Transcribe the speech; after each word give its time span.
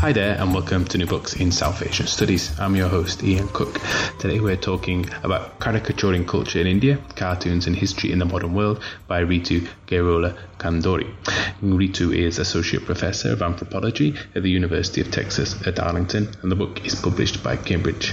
Hi 0.00 0.12
there, 0.12 0.40
and 0.40 0.54
welcome 0.54 0.84
to 0.84 0.96
New 0.96 1.06
Books 1.06 1.34
in 1.34 1.50
South 1.50 1.82
Asian 1.82 2.06
Studies. 2.06 2.56
I'm 2.60 2.76
your 2.76 2.88
host, 2.88 3.24
Ian 3.24 3.48
Cook. 3.48 3.80
Today 4.20 4.38
we're 4.38 4.54
talking 4.54 5.10
about 5.24 5.58
caricaturing 5.58 6.24
culture 6.24 6.60
in 6.60 6.68
India, 6.68 7.00
cartoons 7.16 7.66
and 7.66 7.74
history 7.74 8.12
in 8.12 8.20
the 8.20 8.24
modern 8.24 8.54
world 8.54 8.80
by 9.08 9.24
Ritu 9.24 9.66
Gairola 9.88 10.38
Khanduri. 10.58 11.14
Ritu 11.62 12.16
is 12.16 12.38
Associate 12.38 12.84
Professor 12.84 13.32
of 13.32 13.42
Anthropology 13.42 14.14
at 14.34 14.42
the 14.42 14.50
University 14.50 15.00
of 15.00 15.10
Texas 15.10 15.54
at 15.66 15.78
Arlington, 15.78 16.28
and 16.42 16.50
the 16.50 16.56
book 16.56 16.84
is 16.84 16.94
published 16.94 17.42
by 17.42 17.56
Cambridge. 17.56 18.12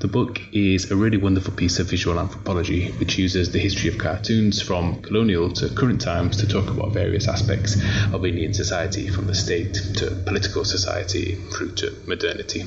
The 0.00 0.08
book 0.08 0.40
is 0.52 0.90
a 0.90 0.96
really 0.96 1.16
wonderful 1.16 1.54
piece 1.54 1.78
of 1.78 1.88
visual 1.88 2.18
anthropology 2.18 2.90
which 2.92 3.18
uses 3.18 3.52
the 3.52 3.58
history 3.58 3.88
of 3.88 3.98
cartoons 3.98 4.60
from 4.60 5.00
colonial 5.02 5.52
to 5.52 5.68
current 5.74 6.00
times 6.00 6.36
to 6.38 6.48
talk 6.48 6.68
about 6.68 6.92
various 6.92 7.28
aspects 7.28 7.76
of 8.12 8.24
Indian 8.24 8.54
society, 8.54 9.08
from 9.08 9.26
the 9.26 9.34
state 9.34 9.74
to 9.96 10.10
political 10.24 10.64
society 10.64 11.36
through 11.52 11.72
to 11.76 11.92
modernity. 12.06 12.64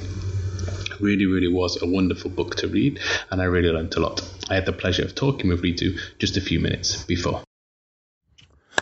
Really, 1.00 1.26
really 1.26 1.48
was 1.48 1.82
a 1.82 1.86
wonderful 1.86 2.32
book 2.32 2.56
to 2.56 2.68
read, 2.68 3.00
and 3.30 3.42
I 3.42 3.46
really 3.46 3.70
learnt 3.70 3.96
a 3.96 4.00
lot. 4.00 4.22
I 4.50 4.56
had 4.56 4.66
the 4.66 4.74
pleasure 4.74 5.04
of 5.04 5.14
talking 5.14 5.50
with 5.50 5.62
Ritu 5.62 6.00
just 6.18 6.38
a 6.38 6.42
few 6.42 6.60
minutes 6.60 7.04
before. 7.04 7.47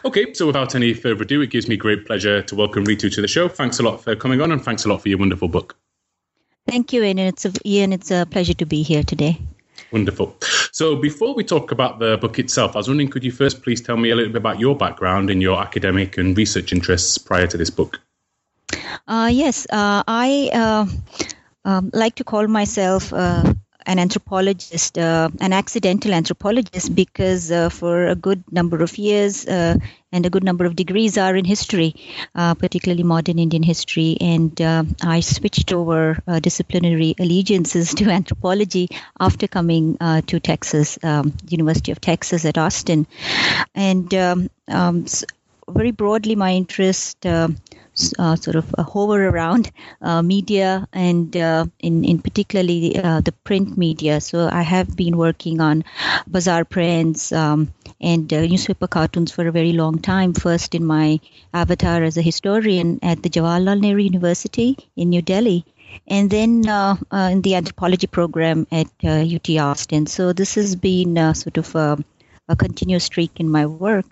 Okay, 0.05 0.35
so 0.35 0.45
without 0.45 0.75
any 0.75 0.93
further 0.93 1.23
ado, 1.23 1.41
it 1.41 1.49
gives 1.49 1.67
me 1.67 1.75
great 1.75 2.05
pleasure 2.05 2.43
to 2.43 2.55
welcome 2.55 2.85
Ritu 2.85 3.11
to 3.11 3.21
the 3.21 3.27
show. 3.27 3.47
Thanks 3.47 3.79
a 3.79 3.83
lot 3.83 4.03
for 4.03 4.15
coming 4.15 4.39
on, 4.39 4.51
and 4.51 4.63
thanks 4.63 4.85
a 4.85 4.89
lot 4.89 5.01
for 5.01 5.09
your 5.09 5.17
wonderful 5.17 5.47
book. 5.47 5.75
Thank 6.67 6.93
you, 6.93 7.03
Ian. 7.03 7.17
It's 7.17 7.43
a, 7.43 7.51
Ian. 7.65 7.91
It's 7.91 8.11
a 8.11 8.27
pleasure 8.29 8.53
to 8.53 8.67
be 8.67 8.83
here 8.83 9.01
today. 9.01 9.39
Wonderful. 9.91 10.37
So, 10.71 10.95
before 10.95 11.33
we 11.33 11.43
talk 11.43 11.71
about 11.71 11.97
the 11.97 12.17
book 12.17 12.37
itself, 12.37 12.75
I 12.75 12.79
was 12.79 12.87
wondering, 12.87 13.09
could 13.09 13.23
you 13.23 13.31
first 13.31 13.63
please 13.63 13.81
tell 13.81 13.97
me 13.97 14.11
a 14.11 14.15
little 14.15 14.31
bit 14.31 14.37
about 14.37 14.59
your 14.59 14.77
background 14.77 15.31
and 15.31 15.41
your 15.41 15.59
academic 15.59 16.19
and 16.19 16.37
research 16.37 16.71
interests 16.71 17.17
prior 17.17 17.47
to 17.47 17.57
this 17.57 17.71
book? 17.71 17.99
Uh, 19.07 19.31
yes, 19.33 19.65
uh, 19.71 20.03
I 20.07 20.51
uh, 20.53 20.85
um, 21.67 21.89
like 21.93 22.13
to 22.15 22.23
call 22.23 22.47
myself 22.47 23.11
uh, 23.11 23.54
an 23.85 23.99
anthropologist, 23.99 24.97
uh, 24.97 25.29
an 25.39 25.53
accidental 25.53 26.13
anthropologist, 26.13 26.93
because 26.95 27.51
uh, 27.51 27.69
for 27.69 28.07
a 28.07 28.15
good 28.15 28.43
number 28.51 28.81
of 28.81 28.97
years 28.97 29.45
and 29.45 30.25
a 30.25 30.29
good 30.29 30.43
number 30.43 30.65
of 30.65 30.75
degrees 30.75 31.17
are 31.17 31.35
in 31.35 31.43
history, 31.43 31.93
particularly 32.33 33.03
modern 33.03 33.37
Indian 33.37 33.63
history. 33.63 34.17
And 34.21 34.59
I 35.03 35.19
switched 35.19 35.73
over 35.73 36.17
disciplinary 36.39 37.15
allegiances 37.19 37.93
to 37.95 38.09
anthropology 38.19 38.87
after 39.19 39.47
coming 39.47 39.97
to 39.97 40.39
Texas, 40.39 40.97
um, 41.03 41.33
University 41.49 41.91
of 41.91 41.99
Texas 41.99 42.45
at 42.45 42.57
Austin. 42.57 43.07
And 43.73 44.13
um, 44.13 44.49
um, 44.67 45.05
very 45.69 45.91
broadly, 45.91 46.35
my 46.35 46.51
interest 46.53 47.25
uh, 47.25 48.35
sort 48.35 48.55
of 48.55 48.73
uh, 48.77 48.83
hover 48.83 49.27
around 49.27 49.71
uh, 50.01 50.21
media 50.21 50.87
and 50.91 51.35
uh, 51.37 51.65
in, 51.79 52.03
in 52.03 52.19
particularly 52.19 52.97
uh, 52.97 53.21
the 53.21 53.31
print 53.31 53.77
media. 53.77 54.19
So 54.21 54.49
I 54.51 54.61
have 54.61 54.95
been 54.95 55.17
working 55.17 55.61
on 55.61 55.83
bazaar 56.27 56.65
prints 56.65 57.31
um, 57.31 57.73
and 58.01 58.31
uh, 58.33 58.41
newspaper 58.41 58.87
cartoons 58.87 59.31
for 59.31 59.47
a 59.47 59.51
very 59.51 59.73
long 59.73 59.99
time. 59.99 60.33
First 60.33 60.75
in 60.75 60.85
my 60.85 61.19
avatar 61.53 62.03
as 62.03 62.17
a 62.17 62.21
historian 62.21 62.99
at 63.01 63.23
the 63.23 63.29
Jawaharlal 63.29 63.79
Nehru 63.79 64.01
University 64.01 64.77
in 64.95 65.09
New 65.09 65.21
Delhi. 65.21 65.65
And 66.07 66.29
then 66.29 66.65
in 67.11 67.41
the 67.41 67.55
anthropology 67.55 68.07
program 68.07 68.67
at 68.69 68.87
UT 69.01 69.49
Austin. 69.51 70.07
So 70.07 70.33
this 70.33 70.55
has 70.55 70.75
been 70.75 71.33
sort 71.33 71.57
of 71.57 71.73
a, 71.73 71.97
a 72.49 72.55
continuous 72.57 73.05
streak 73.05 73.39
in 73.39 73.49
my 73.49 73.65
work 73.65 74.05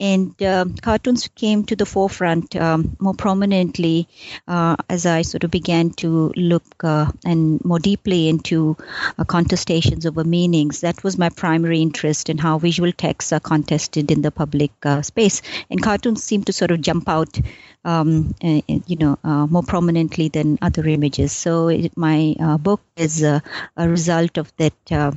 and 0.00 0.42
um, 0.42 0.74
cartoons 0.76 1.28
came 1.28 1.64
to 1.64 1.76
the 1.76 1.84
forefront 1.84 2.56
um, 2.56 2.96
more 2.98 3.12
prominently 3.12 4.08
uh, 4.48 4.76
as 4.88 5.04
I 5.04 5.22
sort 5.22 5.44
of 5.44 5.50
began 5.50 5.90
to 6.00 6.32
look 6.34 6.64
uh, 6.82 7.12
and 7.24 7.62
more 7.62 7.78
deeply 7.78 8.28
into 8.28 8.78
uh, 9.18 9.24
contestations 9.24 10.06
over 10.06 10.24
meanings. 10.24 10.80
That 10.80 11.04
was 11.04 11.18
my 11.18 11.28
primary 11.28 11.82
interest 11.82 12.30
in 12.30 12.38
how 12.38 12.58
visual 12.58 12.92
texts 12.92 13.32
are 13.34 13.40
contested 13.40 14.10
in 14.10 14.22
the 14.22 14.30
public 14.30 14.72
uh, 14.84 15.02
space, 15.02 15.42
and 15.68 15.82
cartoons 15.82 16.24
seem 16.24 16.44
to 16.44 16.52
sort 16.52 16.70
of 16.70 16.80
jump 16.80 17.08
out. 17.08 17.38
Um, 17.82 18.34
uh, 18.44 18.60
you 18.86 18.96
know, 18.96 19.18
uh, 19.24 19.46
more 19.46 19.62
prominently 19.62 20.28
than 20.28 20.58
other 20.60 20.86
images. 20.86 21.32
So 21.32 21.68
it, 21.68 21.96
my 21.96 22.34
book 22.60 22.82
is 22.94 23.22
a 23.22 23.42
result 23.78 24.36
of 24.36 24.52
that 24.58 25.14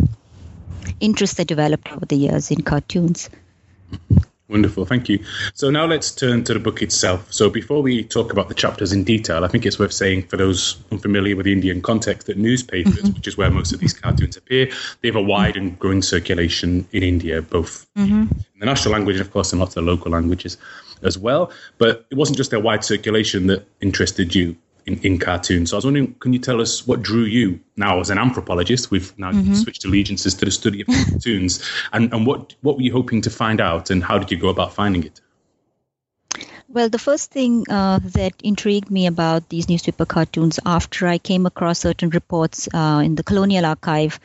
interest 1.02 1.36
that 1.38 1.48
developed 1.50 1.92
over 1.92 2.06
the 2.06 2.16
years 2.16 2.52
in 2.52 2.62
cartoons. 2.62 3.30
Wonderful, 4.50 4.86
thank 4.86 5.08
you. 5.08 5.24
So 5.54 5.70
now 5.70 5.86
let's 5.86 6.12
turn 6.12 6.44
to 6.44 6.54
the 6.54 6.60
book 6.60 6.82
itself. 6.82 7.32
So 7.32 7.50
before 7.50 7.82
we 7.82 8.04
talk 8.04 8.34
about 8.34 8.50
the 8.50 8.54
chapters 8.54 8.92
in 8.92 9.06
detail, 9.06 9.46
I 9.46 9.48
think 9.48 9.66
it's 9.66 9.80
worth 9.80 9.94
saying 9.94 10.24
for 10.24 10.36
those 10.36 10.78
unfamiliar 10.92 11.36
with 11.38 11.46
the 11.46 11.54
Indian 11.54 11.82
context 11.82 12.28
that 12.28 12.38
newspapers, 12.38 12.94
mm-hmm. 12.96 13.14
which 13.14 13.28
is 13.28 13.38
where 13.38 13.50
most 13.50 13.72
of 13.72 13.80
these 13.80 13.94
cartoons 13.94 14.36
appear, 14.36 14.70
they 15.02 15.08
have 15.08 15.16
a 15.16 15.22
wide 15.22 15.56
and 15.56 15.80
growing 15.80 16.02
circulation 16.02 16.86
in 16.92 17.04
India, 17.04 17.42
both 17.42 17.88
mm-hmm. 17.96 18.24
in 18.24 18.60
the 18.60 18.66
national 18.66 18.94
language, 18.94 19.16
and, 19.16 19.26
of 19.26 19.32
course, 19.32 19.54
and 19.54 19.62
lots 19.62 19.78
of 19.78 19.86
local 19.86 20.12
languages 20.12 20.58
as 21.04 21.18
well. 21.18 21.50
But 21.78 22.06
it 22.12 22.18
wasn't 22.18 22.38
just 22.38 22.52
their 22.52 22.60
wide 22.60 22.84
circulation 22.84 23.48
that 23.48 23.66
interested 23.80 24.36
you 24.36 24.58
in, 24.86 25.00
in 25.00 25.18
cartoons. 25.20 25.70
So 25.70 25.76
I 25.76 25.78
was 25.78 25.86
wondering, 25.86 26.14
can 26.16 26.34
you 26.34 26.40
tell 26.40 26.62
us 26.62 26.86
what 26.86 27.02
drew 27.02 27.24
you 27.24 27.60
now 27.78 28.00
as 28.00 28.10
an 28.10 28.18
anthropologist? 28.18 28.92
We've 28.92 29.18
now 29.18 29.32
mm-hmm. 29.32 29.54
switched 29.54 29.86
allegiances 29.86 30.34
to 30.36 30.46
the 30.46 30.52
study 30.52 30.82
of 30.82 30.88
cartoons, 30.88 31.64
and, 31.94 32.14
and 32.14 32.26
what 32.26 32.56
what 32.62 32.76
were 32.76 32.82
you 32.82 32.92
hoping 32.92 33.22
to 33.22 33.30
find 33.30 33.62
out, 33.62 33.90
and 33.90 34.04
how 34.04 34.18
did 34.18 34.32
you 34.32 34.38
go 34.38 34.50
about 34.50 34.74
finding 34.74 35.04
it? 35.04 35.22
Well, 36.74 36.90
the 36.90 36.98
first 36.98 37.30
thing 37.30 37.66
uh, 37.70 38.00
that 38.00 38.34
intrigued 38.44 38.90
me 38.90 39.06
about 39.06 39.48
these 39.50 39.70
newspaper 39.70 40.08
cartoons 40.08 40.60
after 40.66 41.08
I 41.08 41.20
came 41.20 41.46
across 41.46 41.78
certain 41.78 42.10
reports 42.10 42.68
uh, 42.74 43.04
in 43.06 43.14
the 43.14 43.22
Colonial 43.22 43.64
Archive 43.64 44.20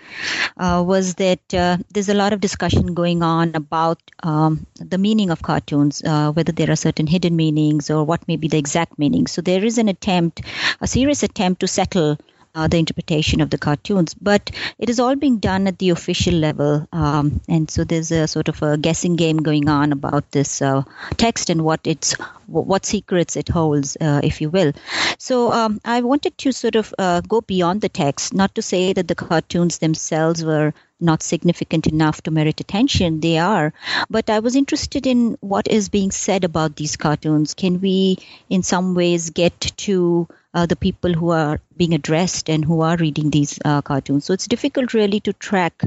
uh, 0.56 0.82
was 0.86 1.16
that 1.16 1.42
uh, 1.52 1.76
there's 1.90 2.08
a 2.08 2.14
lot 2.14 2.32
of 2.32 2.40
discussion 2.40 2.94
going 2.94 3.22
on 3.22 3.54
about 3.54 4.00
um, 4.22 4.66
the 4.76 4.96
meaning 4.96 5.28
of 5.28 5.42
cartoons, 5.42 6.02
uh, 6.02 6.32
whether 6.32 6.52
there 6.52 6.70
are 6.70 6.76
certain 6.76 7.06
hidden 7.06 7.36
meanings 7.36 7.90
or 7.90 8.02
what 8.04 8.26
may 8.26 8.36
be 8.36 8.48
the 8.48 8.56
exact 8.56 8.98
meaning. 8.98 9.26
So 9.26 9.42
there 9.42 9.62
is 9.62 9.76
an 9.76 9.88
attempt, 9.88 10.40
a 10.80 10.86
serious 10.86 11.22
attempt 11.22 11.60
to 11.60 11.68
settle 11.68 12.16
the 12.66 12.78
interpretation 12.78 13.40
of 13.40 13.50
the 13.50 13.58
cartoons. 13.58 14.14
But 14.14 14.50
it 14.78 14.90
is 14.90 14.98
all 14.98 15.14
being 15.14 15.38
done 15.38 15.66
at 15.68 15.78
the 15.78 15.90
official 15.90 16.34
level, 16.34 16.88
um, 16.92 17.40
and 17.48 17.70
so 17.70 17.84
there's 17.84 18.10
a 18.10 18.26
sort 18.26 18.48
of 18.48 18.62
a 18.62 18.76
guessing 18.76 19.16
game 19.16 19.36
going 19.36 19.68
on 19.68 19.92
about 19.92 20.30
this 20.32 20.60
uh, 20.62 20.82
text 21.16 21.50
and 21.50 21.62
what 21.62 21.80
it's 21.84 22.14
what 22.46 22.86
secrets 22.86 23.36
it 23.36 23.48
holds, 23.48 23.96
uh, 24.00 24.20
if 24.24 24.40
you 24.40 24.48
will. 24.48 24.72
So 25.18 25.52
um, 25.52 25.80
I 25.84 26.00
wanted 26.00 26.38
to 26.38 26.52
sort 26.52 26.76
of 26.76 26.94
uh, 26.98 27.20
go 27.20 27.42
beyond 27.42 27.82
the 27.82 27.90
text, 27.90 28.32
not 28.32 28.54
to 28.54 28.62
say 28.62 28.92
that 28.94 29.06
the 29.06 29.14
cartoons 29.14 29.78
themselves 29.78 30.42
were 30.42 30.72
not 31.00 31.22
significant 31.22 31.86
enough 31.86 32.22
to 32.22 32.30
merit 32.30 32.60
attention. 32.60 33.20
They 33.20 33.38
are. 33.38 33.72
But 34.10 34.30
I 34.30 34.40
was 34.40 34.56
interested 34.56 35.06
in 35.06 35.36
what 35.40 35.68
is 35.68 35.88
being 35.88 36.10
said 36.10 36.44
about 36.44 36.76
these 36.76 36.96
cartoons. 36.96 37.54
Can 37.54 37.80
we, 37.80 38.18
in 38.48 38.62
some 38.62 38.94
ways, 38.94 39.30
get 39.30 39.60
to 39.60 40.28
uh, 40.54 40.66
the 40.66 40.76
people 40.76 41.12
who 41.12 41.30
are 41.30 41.60
being 41.76 41.94
addressed 41.94 42.48
and 42.48 42.64
who 42.64 42.80
are 42.80 42.96
reading 42.96 43.30
these 43.30 43.58
uh, 43.64 43.82
cartoons. 43.82 44.24
So 44.24 44.32
it's 44.32 44.46
difficult 44.46 44.94
really 44.94 45.20
to 45.20 45.32
track 45.32 45.82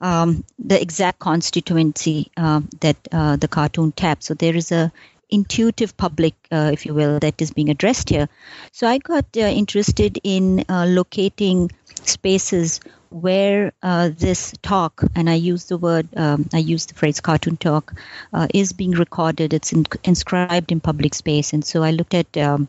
um, 0.00 0.44
the 0.58 0.80
exact 0.80 1.18
constituency 1.18 2.30
uh, 2.36 2.60
that 2.80 2.96
uh, 3.12 3.36
the 3.36 3.48
cartoon 3.48 3.92
taps. 3.92 4.26
So 4.26 4.34
there 4.34 4.54
is 4.54 4.72
a 4.72 4.92
intuitive 5.28 5.96
public, 5.96 6.34
uh, 6.52 6.70
if 6.72 6.86
you 6.86 6.94
will, 6.94 7.18
that 7.18 7.42
is 7.42 7.50
being 7.50 7.68
addressed 7.68 8.10
here. 8.10 8.28
So 8.70 8.86
I 8.86 8.98
got 8.98 9.24
uh, 9.36 9.40
interested 9.40 10.20
in 10.22 10.64
locating 10.68 11.72
spaces 12.04 12.80
where 13.10 13.72
uh, 13.82 14.10
this 14.16 14.54
talk, 14.62 15.02
and 15.14 15.28
I 15.28 15.34
use 15.34 15.66
the 15.66 15.78
word, 15.78 16.08
um, 16.16 16.48
I 16.52 16.58
use 16.58 16.86
the 16.86 16.94
phrase 16.94 17.20
cartoon 17.20 17.56
talk, 17.56 17.94
uh, 18.32 18.48
is 18.52 18.72
being 18.72 18.92
recorded. 18.92 19.52
It's 19.54 19.72
in, 19.72 19.86
inscribed 20.04 20.72
in 20.72 20.80
public 20.80 21.14
space. 21.14 21.52
And 21.52 21.64
so 21.64 21.82
I 21.82 21.90
looked 21.90 22.14
at 22.14 22.36
um, 22.36 22.68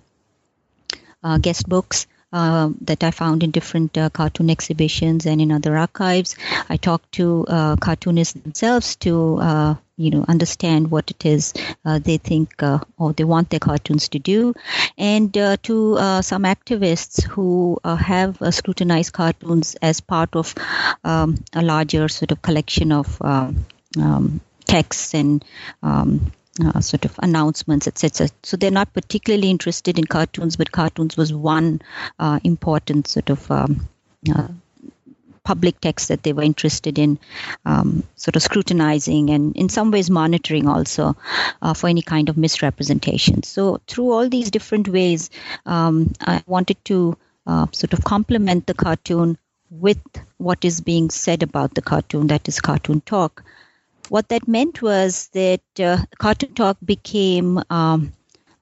uh, 1.23 1.37
guest 1.37 1.67
books. 1.67 2.07
Uh, 2.33 2.71
that 2.81 3.05
I 3.05 3.11
found 3.11 3.41
in 3.41 3.51
different 3.51 3.97
uh, 3.97 4.09
cartoon 4.09 4.49
exhibitions 4.49 5.25
and 5.25 5.39
in 5.39 5.49
other 5.49 5.77
archives. 5.77 6.35
I 6.67 6.75
talked 6.75 7.13
to 7.13 7.45
uh, 7.47 7.77
cartoonists 7.77 8.33
themselves 8.33 8.97
to, 8.97 9.37
uh, 9.37 9.75
you 9.95 10.11
know, 10.11 10.25
understand 10.27 10.91
what 10.91 11.09
it 11.09 11.25
is 11.25 11.53
uh, 11.85 11.99
they 11.99 12.17
think 12.17 12.61
or 12.97 13.13
they 13.13 13.23
want 13.23 13.49
their 13.49 13.61
cartoons 13.61 14.09
to 14.09 14.19
do, 14.19 14.53
and 14.97 15.33
to 15.33 15.97
some 16.21 16.43
activists 16.43 17.23
who 17.23 17.79
have 17.85 18.37
scrutinized 18.51 19.13
cartoons 19.13 19.77
as 19.81 20.01
part 20.01 20.35
of 20.35 20.53
um, 21.05 21.37
a 21.53 21.61
larger 21.61 22.09
sort 22.09 22.31
of 22.33 22.41
collection 22.41 22.91
of 22.91 23.21
um, 23.21 23.65
um 23.97 24.41
texts 24.65 25.13
and 25.13 25.45
um, 25.81 26.33
uh, 26.63 26.79
sort 26.81 27.05
of 27.05 27.19
announcements, 27.21 27.87
etc. 27.87 28.29
So 28.43 28.57
they're 28.57 28.71
not 28.71 28.93
particularly 28.93 29.49
interested 29.49 29.99
in 29.99 30.05
cartoons, 30.05 30.55
but 30.55 30.71
cartoons 30.71 31.17
was 31.17 31.33
one 31.33 31.81
uh, 32.19 32.39
important 32.43 33.07
sort 33.07 33.29
of 33.29 33.49
um, 33.51 33.87
uh, 34.33 34.47
public 35.43 35.79
text 35.79 36.09
that 36.09 36.23
they 36.23 36.33
were 36.33 36.43
interested 36.43 36.99
in 36.99 37.17
um, 37.65 38.03
sort 38.15 38.35
of 38.35 38.43
scrutinizing 38.43 39.29
and 39.29 39.55
in 39.55 39.69
some 39.69 39.91
ways 39.91 40.09
monitoring 40.09 40.67
also 40.67 41.15
uh, 41.61 41.73
for 41.73 41.87
any 41.87 42.01
kind 42.01 42.27
of 42.27 42.35
misrepresentation. 42.35 43.43
So 43.43 43.79
through 43.87 44.11
all 44.11 44.27
these 44.27 44.51
different 44.51 44.89
ways, 44.89 45.29
um, 45.65 46.11
I 46.19 46.43
wanted 46.45 46.83
to 46.85 47.17
uh, 47.45 47.67
sort 47.71 47.93
of 47.93 48.03
complement 48.03 48.67
the 48.67 48.73
cartoon 48.73 49.37
with 49.69 49.99
what 50.37 50.65
is 50.65 50.81
being 50.81 51.09
said 51.09 51.43
about 51.43 51.73
the 51.73 51.81
cartoon, 51.81 52.27
that 52.27 52.47
is 52.49 52.59
cartoon 52.59 53.01
talk 53.01 53.43
what 54.09 54.29
that 54.29 54.47
meant 54.47 54.81
was 54.81 55.29
that 55.33 55.61
uh, 55.79 55.97
Cartoon 56.17 56.53
Talk 56.53 56.77
became 56.83 57.61
um, 57.69 58.13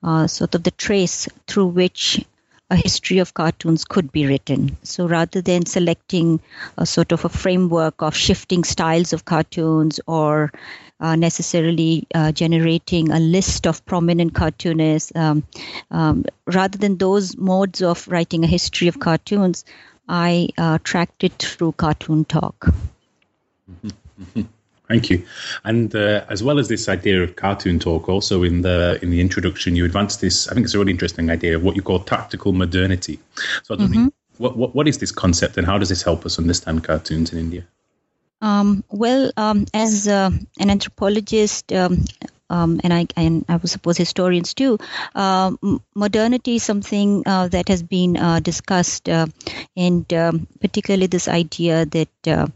uh, 0.04 0.28
sort 0.28 0.56
of 0.56 0.64
the 0.64 0.72
trace 0.72 1.28
through 1.48 1.68
which 1.68 2.24
a 2.70 2.76
history 2.76 3.20
of 3.20 3.34
cartoons 3.34 3.86
could 3.86 4.12
be 4.12 4.26
written. 4.26 4.78
So 4.84 5.08
rather 5.08 5.42
than 5.42 5.66
selecting 5.66 6.40
a 6.78 6.86
sort 6.86 7.12
of 7.12 7.24
a 7.24 7.30
framework 7.30 8.02
of 8.02 8.16
shifting 8.16 8.64
styles 8.64 9.14
of 9.14 9.24
cartoons 9.24 10.00
or 10.08 10.52
uh, 11.00 11.16
necessarily 11.16 12.08
uh, 12.16 12.32
generating 12.32 13.12
a 13.12 13.20
list 13.20 13.68
of 13.68 13.86
prominent 13.86 14.34
cartoonists, 14.34 15.12
um, 15.16 15.44
um, 15.92 16.26
rather 16.48 16.78
than 16.78 16.98
those 16.98 17.38
modes 17.38 17.82
of 17.84 18.08
writing 18.08 18.44
a 18.44 18.48
history 18.48 18.88
of 18.88 19.00
cartoons, 19.00 19.64
I 20.08 20.50
uh, 20.58 20.80
tracked 20.84 21.24
it 21.24 21.34
through 21.34 21.74
Cartoon 21.74 22.26
Talk. 22.26 22.74
Thank 24.88 25.10
you. 25.10 25.26
And 25.64 25.96
uh, 25.96 26.26
as 26.30 26.44
well 26.44 26.60
as 26.60 26.68
this 26.68 26.88
idea 26.88 27.24
of 27.24 27.36
cartoon 27.36 27.80
talk, 27.80 28.08
also 28.08 28.44
in 28.44 28.62
the 28.62 29.00
in 29.02 29.10
the 29.10 29.20
introduction, 29.20 29.76
you 29.76 29.86
advanced 29.86 30.22
this. 30.22 30.48
I 30.48 30.54
think 30.54 30.66
it's 30.66 30.76
a 30.76 30.80
really 30.80 30.92
interesting 30.92 31.30
idea 31.30 31.56
of 31.56 31.64
what 31.64 31.76
you 31.76 31.82
call 31.82 32.00
tactical 32.00 32.54
modernity. 32.54 33.20
So, 33.64 33.76
mm-hmm. 33.76 34.08
what, 34.38 34.56
what 34.58 34.76
what 34.76 34.88
is 34.88 35.00
this 35.00 35.12
concept, 35.12 35.58
and 35.58 35.66
how 35.66 35.78
does 35.80 35.90
this 35.90 36.04
help 36.04 36.26
us 36.26 36.38
understand 36.38 36.84
cartoons 36.84 37.34
in 37.34 37.40
India? 37.40 37.64
Um, 38.42 38.84
well, 38.90 39.32
um, 39.38 39.66
as 39.74 40.08
uh, 40.08 40.30
an 40.60 40.70
anthropologist, 40.70 41.74
um, 41.74 42.06
um, 42.50 42.80
and 42.84 42.94
I 42.94 43.08
and 43.16 43.44
I 43.50 43.56
would 43.56 43.70
suppose 43.70 43.98
historians 43.98 44.54
too. 44.54 44.78
Uh, 45.16 45.54
modernity 45.96 46.58
is 46.58 46.64
something 46.64 47.24
uh, 47.26 47.48
that 47.48 47.70
has 47.70 47.82
been 47.82 48.18
uh, 48.18 48.40
discussed, 48.40 49.10
uh, 49.10 49.26
and 49.76 50.12
um, 50.14 50.48
particularly 50.62 51.08
this 51.08 51.28
idea 51.28 51.86
that 51.88 52.50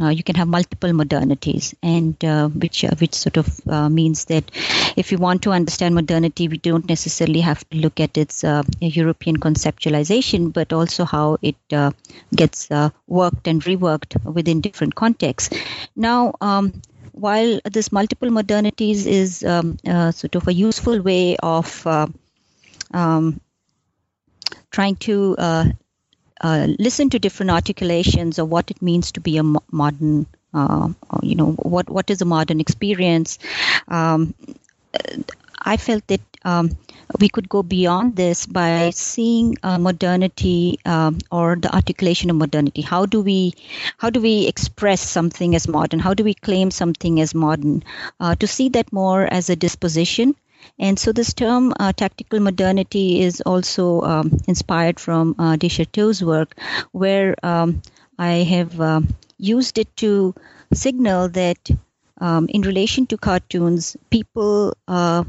uh, 0.00 0.08
you 0.08 0.22
can 0.22 0.34
have 0.36 0.48
multiple 0.48 0.90
modernities, 0.90 1.74
and 1.82 2.24
uh, 2.24 2.48
which 2.48 2.84
uh, 2.84 2.94
which 2.98 3.14
sort 3.14 3.36
of 3.36 3.60
uh, 3.68 3.88
means 3.88 4.24
that 4.26 4.50
if 4.96 5.12
you 5.12 5.18
want 5.18 5.42
to 5.42 5.52
understand 5.52 5.94
modernity, 5.94 6.48
we 6.48 6.58
don't 6.58 6.88
necessarily 6.88 7.40
have 7.40 7.68
to 7.68 7.76
look 7.76 8.00
at 8.00 8.16
its 8.16 8.42
uh, 8.42 8.62
European 8.80 9.38
conceptualization, 9.38 10.52
but 10.52 10.72
also 10.72 11.04
how 11.04 11.36
it 11.42 11.56
uh, 11.72 11.90
gets 12.34 12.70
worked 13.06 13.46
and 13.46 13.62
reworked 13.64 14.24
within 14.24 14.60
different 14.60 14.94
contexts. 14.94 15.56
Now. 15.96 16.34
Um, 16.40 16.82
while 17.14 17.60
this 17.70 17.92
multiple 17.92 18.30
modernities 18.30 19.06
is 19.06 19.44
um, 19.44 19.76
sort 20.12 20.34
of 20.34 20.48
a 20.48 20.52
useful 20.54 21.02
way 21.02 21.36
of 21.36 21.86
um, 22.94 23.38
trying 24.70 24.96
to 24.96 25.36
uh, 25.38 25.66
listen 26.42 27.10
to 27.10 27.18
different 27.18 27.50
articulations 27.50 28.38
of 28.38 28.48
what 28.48 28.70
it 28.70 28.82
means 28.82 29.12
to 29.12 29.20
be 29.20 29.36
a 29.36 29.42
mo- 29.42 29.62
modern, 29.70 30.26
uh, 30.54 30.88
you 31.22 31.34
know, 31.34 31.52
what 31.52 31.88
what 31.88 32.10
is 32.10 32.20
a 32.22 32.24
modern 32.24 32.60
experience. 32.60 33.38
Um, 33.88 34.34
I 35.64 35.76
felt 35.76 36.06
that 36.08 36.20
um, 36.44 36.76
we 37.20 37.28
could 37.28 37.48
go 37.48 37.62
beyond 37.62 38.16
this 38.16 38.46
by 38.46 38.90
seeing 38.90 39.56
uh, 39.62 39.78
modernity 39.78 40.78
um, 40.84 41.18
or 41.30 41.56
the 41.56 41.74
articulation 41.74 42.30
of 42.30 42.36
modernity. 42.36 42.82
How 42.82 43.06
do 43.06 43.20
we 43.22 43.54
how 43.98 44.10
do 44.10 44.20
we 44.20 44.46
express 44.46 45.00
something 45.00 45.54
as 45.54 45.68
modern? 45.68 46.00
How 46.00 46.14
do 46.14 46.24
we 46.24 46.34
claim 46.34 46.70
something 46.70 47.20
as 47.20 47.34
modern? 47.34 47.84
Uh, 48.18 48.34
to 48.36 48.46
see 48.46 48.68
that 48.70 48.92
more 48.92 49.24
as 49.24 49.50
a 49.50 49.56
disposition 49.56 50.34
and 50.78 50.98
so 50.98 51.12
this 51.12 51.34
term 51.34 51.72
uh, 51.78 51.92
tactical 51.92 52.40
modernity 52.40 53.20
is 53.20 53.40
also 53.40 54.00
um, 54.02 54.38
inspired 54.48 54.98
from 54.98 55.34
uh, 55.38 55.56
work, 56.22 56.58
where 56.92 57.34
um, 57.42 57.82
I 58.18 58.44
have 58.54 58.80
uh, 58.80 59.00
used 59.38 59.78
it 59.78 59.94
to 59.98 60.34
signal 60.72 61.28
that 61.30 61.70
um, 62.20 62.46
in 62.48 62.62
relation 62.62 63.06
to 63.06 63.16
cartoons, 63.16 63.96
people 64.10 64.74
uh, 64.88 65.24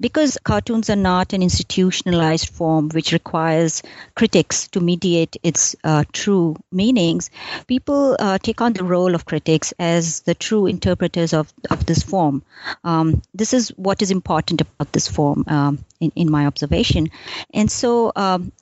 because 0.00 0.38
cartoons 0.44 0.90
are 0.90 0.96
not 0.96 1.32
an 1.32 1.42
institutionalized 1.42 2.50
form 2.50 2.88
which 2.90 3.12
requires 3.12 3.82
critics 4.14 4.68
to 4.68 4.80
mediate 4.80 5.36
its 5.42 5.74
uh, 5.84 6.04
true 6.12 6.56
meanings, 6.70 7.30
people 7.66 8.16
uh, 8.18 8.38
take 8.38 8.60
on 8.60 8.72
the 8.72 8.84
role 8.84 9.14
of 9.14 9.24
critics 9.24 9.72
as 9.78 10.20
the 10.20 10.34
true 10.34 10.66
interpreters 10.66 11.32
of, 11.32 11.52
of 11.70 11.86
this 11.86 12.02
form. 12.02 12.42
Um, 12.84 13.22
this 13.34 13.54
is 13.54 13.70
what 13.70 14.02
is 14.02 14.10
important 14.10 14.60
about 14.60 14.92
this 14.92 15.08
form, 15.08 15.44
um, 15.46 15.84
in, 16.00 16.12
in 16.14 16.30
my 16.30 16.46
observation. 16.46 17.08
And 17.54 17.70
so, 17.70 18.12
um, 18.16 18.52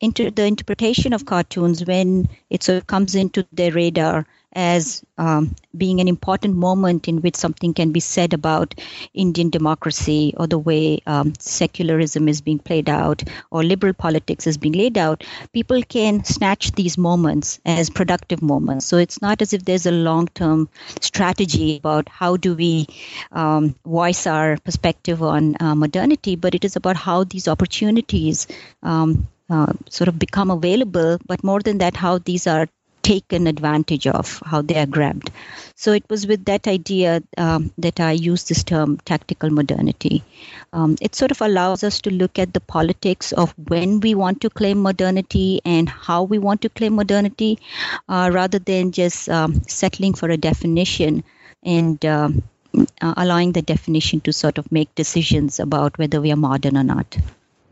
inter- 0.00 0.30
the 0.30 0.44
interpretation 0.44 1.12
of 1.12 1.26
cartoons, 1.26 1.84
when 1.84 2.28
it 2.50 2.62
sort 2.62 2.78
of 2.78 2.86
comes 2.86 3.14
into 3.14 3.46
their 3.52 3.72
radar, 3.72 4.26
as 4.54 5.04
um, 5.18 5.54
being 5.76 6.00
an 6.00 6.08
important 6.08 6.56
moment 6.56 7.08
in 7.08 7.20
which 7.20 7.36
something 7.36 7.74
can 7.74 7.92
be 7.92 8.00
said 8.00 8.32
about 8.32 8.74
Indian 9.12 9.50
democracy 9.50 10.34
or 10.36 10.46
the 10.46 10.58
way 10.58 11.00
um, 11.06 11.32
secularism 11.38 12.28
is 12.28 12.40
being 12.40 12.58
played 12.58 12.88
out 12.88 13.22
or 13.50 13.62
liberal 13.62 13.92
politics 13.92 14.46
is 14.46 14.58
being 14.58 14.74
laid 14.74 14.98
out, 14.98 15.24
people 15.52 15.82
can 15.82 16.24
snatch 16.24 16.72
these 16.72 16.96
moments 16.96 17.60
as 17.64 17.90
productive 17.90 18.42
moments. 18.42 18.86
So 18.86 18.96
it's 18.96 19.20
not 19.20 19.42
as 19.42 19.52
if 19.52 19.64
there's 19.64 19.86
a 19.86 19.92
long 19.92 20.28
term 20.28 20.68
strategy 21.00 21.76
about 21.78 22.08
how 22.08 22.36
do 22.36 22.54
we 22.54 22.86
um, 23.32 23.74
voice 23.84 24.26
our 24.26 24.56
perspective 24.58 25.22
on 25.22 25.56
uh, 25.60 25.74
modernity, 25.74 26.36
but 26.36 26.54
it 26.54 26.64
is 26.64 26.76
about 26.76 26.96
how 26.96 27.24
these 27.24 27.48
opportunities. 27.48 28.46
Um, 28.82 29.28
uh, 29.50 29.74
sort 29.90 30.08
of 30.08 30.18
become 30.18 30.50
available, 30.50 31.18
but 31.26 31.44
more 31.44 31.60
than 31.60 31.76
that, 31.76 31.94
how 31.94 32.16
these 32.16 32.46
are 32.46 32.66
taken 33.04 33.46
advantage 33.46 34.06
of, 34.06 34.42
how 34.44 34.62
they 34.62 34.76
are 34.78 34.86
grabbed. 34.86 35.30
So 35.76 35.92
it 35.92 36.04
was 36.08 36.26
with 36.26 36.46
that 36.46 36.66
idea 36.66 37.22
um, 37.36 37.72
that 37.78 38.00
I 38.00 38.12
used 38.12 38.48
this 38.48 38.64
term 38.64 38.96
tactical 39.04 39.50
modernity. 39.50 40.24
Um, 40.72 40.96
it 41.00 41.14
sort 41.14 41.30
of 41.30 41.42
allows 41.42 41.84
us 41.84 42.00
to 42.02 42.10
look 42.10 42.38
at 42.38 42.54
the 42.54 42.60
politics 42.60 43.32
of 43.32 43.54
when 43.68 44.00
we 44.00 44.14
want 44.14 44.40
to 44.40 44.50
claim 44.50 44.80
modernity 44.82 45.60
and 45.64 45.88
how 45.88 46.22
we 46.22 46.38
want 46.38 46.62
to 46.62 46.70
claim 46.70 46.94
modernity, 46.94 47.58
uh, 48.08 48.30
rather 48.32 48.58
than 48.58 48.90
just 48.92 49.28
um, 49.28 49.60
settling 49.68 50.14
for 50.14 50.30
a 50.30 50.36
definition 50.36 51.22
and 51.62 52.04
um, 52.06 52.42
uh, 53.00 53.14
allowing 53.16 53.52
the 53.52 53.62
definition 53.62 54.20
to 54.22 54.32
sort 54.32 54.58
of 54.58 54.72
make 54.72 54.94
decisions 54.94 55.60
about 55.60 55.98
whether 55.98 56.20
we 56.20 56.32
are 56.32 56.42
modern 56.48 56.76
or 56.76 56.84
not. 56.84 57.16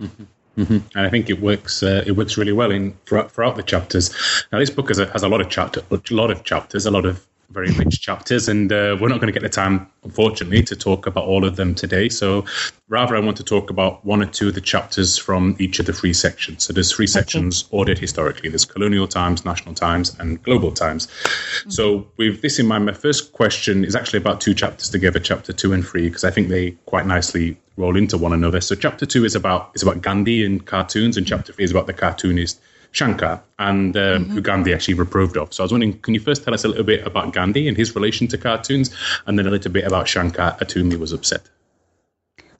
Mm-hmm. 0.00 0.24
Mm-hmm. 0.56 0.78
And 0.96 1.06
I 1.06 1.08
think 1.08 1.30
it 1.30 1.40
works. 1.40 1.82
Uh, 1.82 2.04
it 2.06 2.12
works 2.12 2.36
really 2.36 2.52
well 2.52 2.70
in 2.70 2.96
throughout, 3.06 3.32
throughout, 3.32 3.56
the 3.56 3.62
chapters. 3.62 4.10
Now, 4.52 4.58
this 4.58 4.70
book 4.70 4.88
has 4.88 4.98
a, 4.98 5.06
has 5.06 5.22
a 5.22 5.28
lot 5.28 5.40
of 5.40 5.48
chapter, 5.48 5.82
a 5.90 6.00
lot 6.10 6.30
of 6.30 6.44
chapters, 6.44 6.86
a 6.86 6.90
lot 6.90 7.06
of 7.06 7.26
very 7.52 7.70
rich 7.72 8.00
chapters, 8.00 8.48
and 8.48 8.72
uh, 8.72 8.96
we're 9.00 9.08
not 9.08 9.20
going 9.20 9.32
to 9.32 9.32
get 9.32 9.42
the 9.42 9.48
time, 9.48 9.86
unfortunately, 10.04 10.62
to 10.62 10.74
talk 10.74 11.06
about 11.06 11.24
all 11.24 11.44
of 11.44 11.56
them 11.56 11.74
today. 11.74 12.08
So, 12.08 12.44
rather, 12.88 13.14
I 13.14 13.20
want 13.20 13.36
to 13.36 13.44
talk 13.44 13.70
about 13.70 14.04
one 14.04 14.22
or 14.22 14.26
two 14.26 14.48
of 14.48 14.54
the 14.54 14.60
chapters 14.60 15.18
from 15.18 15.56
each 15.58 15.78
of 15.78 15.86
the 15.86 15.92
three 15.92 16.14
sections. 16.14 16.64
So, 16.64 16.72
there's 16.72 16.92
three 16.92 17.06
sections 17.06 17.64
okay. 17.64 17.76
ordered 17.76 17.98
historically. 17.98 18.48
There's 18.48 18.64
colonial 18.64 19.06
times, 19.06 19.44
national 19.44 19.74
times, 19.74 20.18
and 20.18 20.42
global 20.42 20.72
times. 20.72 21.06
Mm-hmm. 21.06 21.70
So, 21.70 22.06
with 22.16 22.42
this 22.42 22.58
in 22.58 22.66
mind, 22.66 22.86
my 22.86 22.94
first 22.94 23.32
question 23.32 23.84
is 23.84 23.94
actually 23.94 24.18
about 24.18 24.40
two 24.40 24.54
chapters 24.54 24.88
together, 24.88 25.20
chapter 25.20 25.52
two 25.52 25.72
and 25.72 25.86
three, 25.86 26.08
because 26.08 26.24
I 26.24 26.30
think 26.30 26.48
they 26.48 26.72
quite 26.86 27.06
nicely 27.06 27.58
roll 27.76 27.96
into 27.96 28.18
one 28.18 28.32
another. 28.32 28.60
So, 28.60 28.74
chapter 28.74 29.06
two 29.06 29.24
is 29.24 29.34
about 29.34 29.70
is 29.74 29.82
about 29.82 30.02
Gandhi 30.02 30.44
and 30.44 30.64
cartoons, 30.64 31.16
and 31.16 31.26
chapter 31.26 31.52
three 31.52 31.64
is 31.64 31.70
about 31.70 31.86
the 31.86 31.92
cartoonist 31.92 32.60
Shankar, 32.92 33.42
and 33.58 33.96
uh, 33.96 34.18
mm-hmm. 34.18 34.32
who 34.32 34.40
Gandhi 34.42 34.74
actually 34.74 34.94
reproved 34.94 35.36
of. 35.36 35.52
So 35.52 35.62
I 35.62 35.64
was 35.64 35.72
wondering, 35.72 35.98
can 36.00 36.12
you 36.14 36.20
first 36.20 36.44
tell 36.44 36.52
us 36.52 36.64
a 36.64 36.68
little 36.68 36.84
bit 36.84 37.06
about 37.06 37.32
Gandhi 37.32 37.66
and 37.66 37.76
his 37.76 37.94
relation 37.94 38.28
to 38.28 38.38
cartoons, 38.38 38.94
and 39.26 39.38
then 39.38 39.46
a 39.46 39.50
little 39.50 39.72
bit 39.72 39.84
about 39.84 40.08
Shankar, 40.08 40.56
at 40.60 40.70
whom 40.70 40.90
he 40.90 40.96
was 40.96 41.12
upset? 41.12 41.48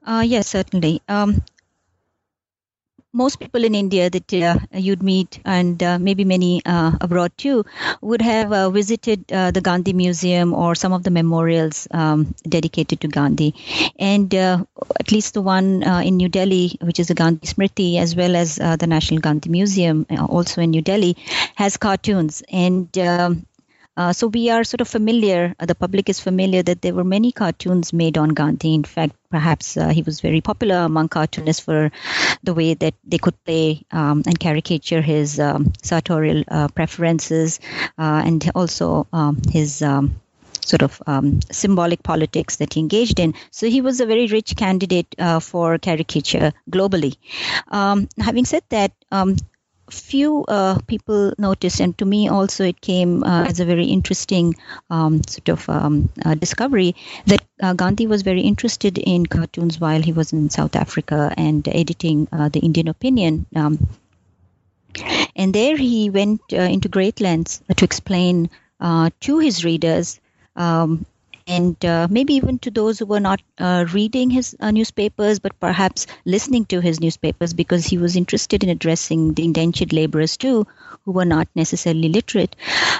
Uh, 0.05 0.25
yes, 0.27 0.49
certainly. 0.49 1.01
Um, 1.09 1.43
most 3.13 3.39
people 3.39 3.65
in 3.65 3.75
India 3.75 4.09
that 4.09 4.33
uh, 4.33 4.59
you'd 4.73 5.03
meet, 5.03 5.41
and 5.45 5.83
uh, 5.83 5.99
maybe 5.99 6.25
many 6.25 6.63
uh, 6.65 6.93
abroad 7.01 7.33
too, 7.37 7.65
would 8.01 8.23
have 8.23 8.53
uh, 8.53 8.71
visited 8.71 9.31
uh, 9.31 9.51
the 9.51 9.61
Gandhi 9.61 9.93
Museum 9.93 10.55
or 10.55 10.75
some 10.75 10.93
of 10.93 11.03
the 11.03 11.11
memorials 11.11 11.87
um, 11.91 12.35
dedicated 12.43 13.01
to 13.01 13.09
Gandhi. 13.09 13.55
And 13.99 14.35
uh, 14.35 14.65
at 14.99 15.13
least 15.13 15.35
the 15.35 15.43
one 15.43 15.83
in 15.83 16.17
New 16.17 16.29
Delhi, 16.29 16.79
which 16.81 17.01
is 17.01 17.09
the 17.09 17.15
Gandhi 17.15 17.47
Smriti, 17.47 17.99
as 17.99 18.17
well 18.17 18.35
as 18.35 18.57
the 18.57 18.87
National 18.87 19.21
Gandhi 19.21 19.51
Museum, 19.51 20.07
also 20.11 20.61
in 20.61 20.71
New 20.71 20.83
Delhi, 20.83 21.17
has 21.55 21.77
cartoons. 21.77 22.43
And 22.49 22.97
um, 22.99 23.47
uh, 23.97 24.13
so 24.13 24.27
we 24.27 24.49
are 24.51 24.65
sort 24.65 24.81
of 24.81 24.89
familiar, 24.89 25.55
uh, 25.61 25.67
the 25.67 25.75
public 25.75 26.09
is 26.09 26.19
familiar 26.19 26.63
that 26.63 26.81
there 26.81 26.95
were 26.95 27.05
many 27.05 27.31
cartoons 27.33 27.93
made 27.93 28.17
on 28.17 28.31
Gandhi. 28.31 28.75
In 28.75 28.85
fact, 28.85 29.15
perhaps 29.31 29.77
uh, 29.77 29.89
he 29.89 30.03
was 30.03 30.21
very 30.21 30.41
popular 30.41 30.77
among 30.77 31.09
cartoonists 31.09 31.63
for 31.63 31.91
the 32.43 32.55
way 32.55 32.75
that 32.75 32.95
they 33.05 33.19
could 33.19 33.43
play 33.45 33.85
um, 33.91 34.23
and 34.27 34.39
caricature 34.39 35.03
his 35.03 35.39
um, 35.39 35.73
sartorial 35.83 36.45
uh, 36.49 36.69
preferences 36.69 37.61
uh, 37.99 38.23
and 38.25 38.51
also 38.55 39.07
um, 39.13 39.41
his 39.51 39.83
um, 39.83 40.21
sort 40.65 40.83
of 40.83 41.03
um, 41.07 41.41
symbolic 41.51 42.03
politics 42.03 42.57
that 42.57 42.73
he 42.73 42.81
engaged 42.81 43.21
in. 43.21 43.35
So 43.51 43.69
he 43.69 43.81
was 43.81 44.01
a 44.01 44.07
very 44.07 44.27
rich 44.27 44.57
candidate 44.57 45.15
uh, 45.19 45.41
for 45.41 45.79
caricature 45.79 46.53
globally. 46.71 47.17
Um, 47.69 48.09
having 48.19 48.45
said 48.45 48.63
that, 48.71 48.93
um, 49.11 49.37
few 49.93 50.45
uh, 50.49 50.79
people 50.87 51.35
noticed, 51.39 51.81
and 51.81 51.97
to 51.99 52.05
me 52.05 52.29
also 52.29 52.65
it 52.65 52.81
came 52.81 53.23
uh, 53.23 53.45
as 53.45 53.61
a 53.61 53.65
very 53.65 53.87
interesting 53.87 54.57
um, 54.91 55.23
sort 55.25 55.49
of 55.51 55.69
um, 55.69 56.11
uh, 56.25 56.35
discovery 56.35 56.97
that 57.27 57.43
uh, 57.63 57.75
Gandhi 57.75 58.07
was 58.07 58.23
very 58.23 58.41
interested 58.41 58.99
in 58.99 59.27
cartoons 59.27 59.79
while 59.79 60.03
he 60.03 60.13
was 60.13 60.33
in 60.33 60.51
South 60.51 60.77
Africa 60.77 61.33
and 61.37 61.67
editing 61.69 62.27
uh, 62.33 62.49
the 62.49 62.61
Indian 62.61 62.89
Opinion. 62.89 63.47
Um, 63.55 63.87
and 65.37 65.55
there 65.55 65.77
he 65.77 66.11
went 66.11 66.41
uh, 66.53 66.57
into 66.57 66.89
great 66.89 67.21
lengths 67.21 67.63
to 67.77 67.85
explain 67.85 68.51
to 69.21 69.39
his 69.39 69.65
readers 69.65 70.21
um, 70.57 71.07
and 71.53 71.85
uh, 71.85 72.07
maybe 72.11 72.35
even 72.35 72.59
to 72.59 72.71
those 72.71 72.99
who 72.99 73.07
were 73.07 73.21
not 73.21 73.43
uh, 73.59 73.85
reading 73.93 74.31
his 74.31 74.57
uh, 74.61 74.71
newspapers 74.71 75.39
but 75.39 75.59
perhaps 75.61 76.07
listening 76.25 76.65
to 76.65 76.81
his 76.81 77.01
newspapers 77.01 77.53
because 77.55 77.85
he 77.85 77.99
was 77.99 78.17
interested 78.17 78.65
in 78.65 78.71
addressing 78.71 79.35
the 79.35 79.45
indentured 79.45 79.93
laborers 79.93 80.37
too 80.37 80.67
who 81.05 81.13
were 81.13 81.25
not 81.25 81.49
necessarily 81.55 82.09
literate. 82.09 82.57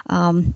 Um, 0.07 0.55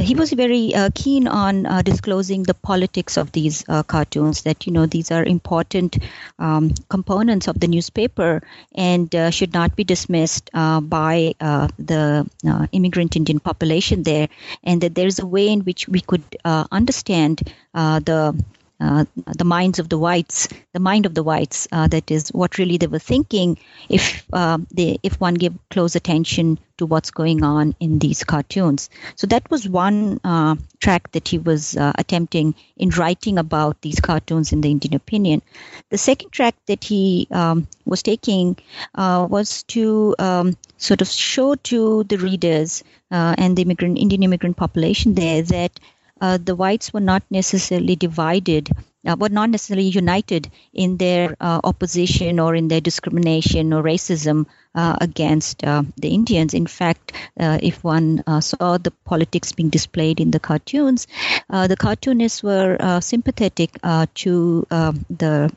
he 0.00 0.14
was 0.14 0.32
very 0.32 0.74
uh, 0.74 0.90
keen 0.94 1.28
on 1.28 1.66
uh, 1.66 1.82
disclosing 1.82 2.42
the 2.44 2.54
politics 2.54 3.16
of 3.16 3.32
these 3.32 3.64
uh, 3.68 3.82
cartoons 3.82 4.42
that 4.42 4.66
you 4.66 4.72
know 4.72 4.86
these 4.86 5.10
are 5.10 5.24
important 5.24 5.98
um, 6.38 6.70
components 6.88 7.48
of 7.48 7.58
the 7.60 7.66
newspaper 7.66 8.42
and 8.74 9.14
uh, 9.14 9.30
should 9.30 9.52
not 9.52 9.76
be 9.76 9.84
dismissed 9.84 10.50
uh, 10.54 10.80
by 10.80 11.34
the 11.78 12.28
immigrant 12.72 13.16
Indian 13.16 13.40
population 13.40 14.02
there. 14.02 14.28
And 14.64 14.80
that 14.80 14.94
there's 14.94 15.18
a 15.18 15.26
way 15.26 15.48
in 15.48 15.60
which 15.60 15.88
we 15.88 16.00
could 16.00 16.24
understand 16.44 17.42
the 17.72 18.44
uh, 18.82 19.04
the 19.38 19.44
minds 19.44 19.78
of 19.78 19.88
the 19.88 19.98
whites, 19.98 20.48
the 20.72 20.80
mind 20.80 21.06
of 21.06 21.14
the 21.14 21.22
whites. 21.22 21.68
Uh, 21.70 21.86
that 21.86 22.10
is 22.10 22.30
what 22.30 22.58
really 22.58 22.78
they 22.78 22.88
were 22.88 22.98
thinking. 22.98 23.58
If 23.88 24.24
uh, 24.32 24.58
they, 24.74 24.98
if 25.04 25.20
one 25.20 25.34
gave 25.34 25.54
close 25.70 25.94
attention 25.94 26.58
to 26.78 26.86
what's 26.86 27.12
going 27.12 27.44
on 27.44 27.76
in 27.78 28.00
these 28.00 28.24
cartoons, 28.24 28.90
so 29.14 29.28
that 29.28 29.48
was 29.50 29.68
one 29.68 30.20
uh, 30.24 30.56
track 30.80 31.12
that 31.12 31.28
he 31.28 31.38
was 31.38 31.76
uh, 31.76 31.92
attempting 31.96 32.56
in 32.76 32.90
writing 32.90 33.38
about 33.38 33.80
these 33.82 34.00
cartoons 34.00 34.52
in 34.52 34.62
the 34.62 34.70
Indian 34.70 34.94
opinion. 34.94 35.42
The 35.90 35.98
second 35.98 36.30
track 36.30 36.56
that 36.66 36.82
he 36.82 37.28
um, 37.30 37.68
was 37.84 38.02
taking 38.02 38.56
was 38.96 39.62
to 39.74 40.16
um, 40.18 40.56
sort 40.78 41.02
of 41.02 41.08
show 41.08 41.54
to 41.54 42.02
the 42.04 42.18
readers 42.18 42.82
and 43.10 43.56
the 43.56 43.62
immigrant 43.62 43.98
Indian 43.98 44.24
immigrant 44.24 44.56
population 44.56 45.14
there 45.14 45.42
that 45.42 45.78
uh, 46.22 46.38
the 46.42 46.54
whites 46.54 46.92
were 46.94 47.00
not 47.00 47.22
necessarily 47.30 47.96
divided, 47.96 48.70
uh, 49.06 49.16
were 49.18 49.28
not 49.28 49.50
necessarily 49.50 49.88
united 49.88 50.48
in 50.72 50.96
their 50.96 51.36
uh, 51.40 51.60
opposition 51.64 52.38
or 52.38 52.54
in 52.54 52.68
their 52.68 52.80
discrimination 52.80 53.72
or 53.72 53.82
racism 53.82 54.46
uh, 54.74 54.96
against 55.00 55.64
uh, 55.64 55.82
the 55.96 56.08
Indians. 56.08 56.54
In 56.54 56.66
fact, 56.66 57.12
uh, 57.38 57.58
if 57.60 57.82
one 57.84 58.22
saw 58.40 58.78
the 58.78 58.92
politics 59.04 59.52
being 59.52 59.68
displayed 59.68 60.20
in 60.20 60.30
the 60.30 60.40
cartoons, 60.40 61.08
the 61.50 61.76
cartoonists 61.78 62.42
were 62.42 63.00
sympathetic 63.00 63.72
to 64.14 64.66
the 65.10 65.50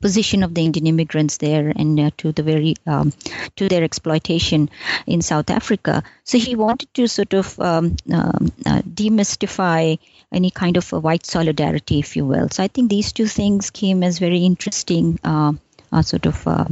position 0.00 0.42
of 0.42 0.54
the 0.54 0.64
Indian 0.64 0.86
immigrants 0.86 1.38
there 1.38 1.72
and 1.74 1.98
uh, 1.98 2.10
to 2.18 2.32
the 2.32 2.42
very 2.42 2.74
um, 2.86 3.12
to 3.56 3.68
their 3.68 3.82
exploitation 3.82 4.68
in 5.06 5.22
South 5.22 5.50
Africa. 5.50 6.02
So 6.24 6.38
he 6.38 6.54
wanted 6.54 6.92
to 6.94 7.08
sort 7.08 7.34
of 7.34 7.58
um, 7.60 7.96
um, 8.12 8.52
uh, 8.66 8.82
demystify 8.82 9.98
any 10.32 10.50
kind 10.50 10.76
of 10.76 10.90
white 10.92 11.24
solidarity, 11.24 11.98
if 11.98 12.16
you 12.16 12.24
will. 12.26 12.48
So 12.50 12.62
I 12.62 12.68
think 12.68 12.90
these 12.90 13.12
two 13.12 13.26
things 13.26 13.70
came 13.70 14.02
as 14.02 14.18
very 14.18 14.44
interesting 14.44 15.18
uh, 15.24 15.52
uh 15.92 16.02
sort 16.02 16.26
of 16.26 16.46
uh, 16.46 16.66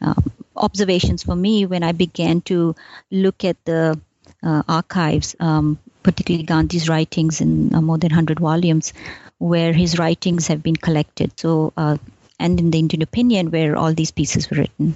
um, 0.00 0.32
observations 0.56 1.22
for 1.22 1.36
me 1.36 1.66
when 1.66 1.82
I 1.82 1.92
began 1.92 2.40
to 2.42 2.74
look 3.10 3.44
at 3.44 3.62
the 3.64 4.00
uh, 4.42 4.62
archives, 4.68 5.36
um, 5.40 5.78
particularly 6.02 6.44
Gandhi's 6.44 6.88
writings 6.88 7.40
in 7.40 7.68
more 7.68 7.98
than 7.98 8.10
100 8.10 8.40
volumes 8.40 8.92
where 9.38 9.72
his 9.72 9.98
writings 9.98 10.46
have 10.46 10.62
been 10.62 10.76
collected. 10.76 11.38
So 11.38 11.72
uh, 11.76 11.98
and 12.38 12.58
in 12.58 12.70
the 12.70 12.78
Indian 12.78 13.02
opinion 13.02 13.50
where 13.50 13.76
all 13.76 13.92
these 13.92 14.10
pieces 14.10 14.50
were 14.50 14.58
written. 14.58 14.94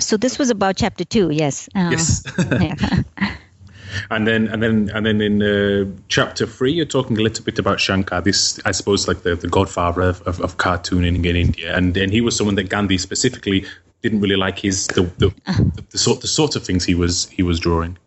So 0.00 0.16
this 0.16 0.38
was 0.38 0.50
about 0.50 0.76
chapter 0.76 1.04
two, 1.04 1.30
yes. 1.30 1.68
Uh, 1.74 1.90
yes. 1.92 2.24
and 4.10 4.26
then 4.26 4.48
and 4.48 4.62
then 4.62 4.90
and 4.94 5.06
then 5.06 5.20
in 5.20 5.42
uh, 5.42 5.90
chapter 6.08 6.46
three, 6.46 6.72
you're 6.72 6.86
talking 6.86 7.18
a 7.18 7.22
little 7.22 7.44
bit 7.44 7.58
about 7.58 7.80
Shankar. 7.80 8.22
This, 8.22 8.60
I 8.64 8.72
suppose, 8.72 9.06
like 9.08 9.22
the, 9.22 9.34
the 9.34 9.48
godfather 9.48 10.02
of, 10.02 10.22
of, 10.22 10.40
of 10.40 10.56
cartooning 10.56 11.24
in 11.24 11.36
India, 11.36 11.76
and 11.76 11.96
and 11.96 12.12
he 12.12 12.20
was 12.20 12.36
someone 12.36 12.54
that 12.56 12.68
Gandhi 12.68 12.98
specifically 12.98 13.66
didn't 14.02 14.20
really 14.20 14.36
like 14.36 14.58
his 14.58 14.86
the 14.88 15.02
the, 15.18 15.28
uh-huh. 15.46 15.64
the, 15.74 15.82
the 15.90 15.98
sort 15.98 16.20
the 16.20 16.28
sort 16.28 16.56
of 16.56 16.64
things 16.64 16.84
he 16.84 16.94
was 16.94 17.28
he 17.28 17.42
was 17.42 17.60
drawing. 17.60 17.98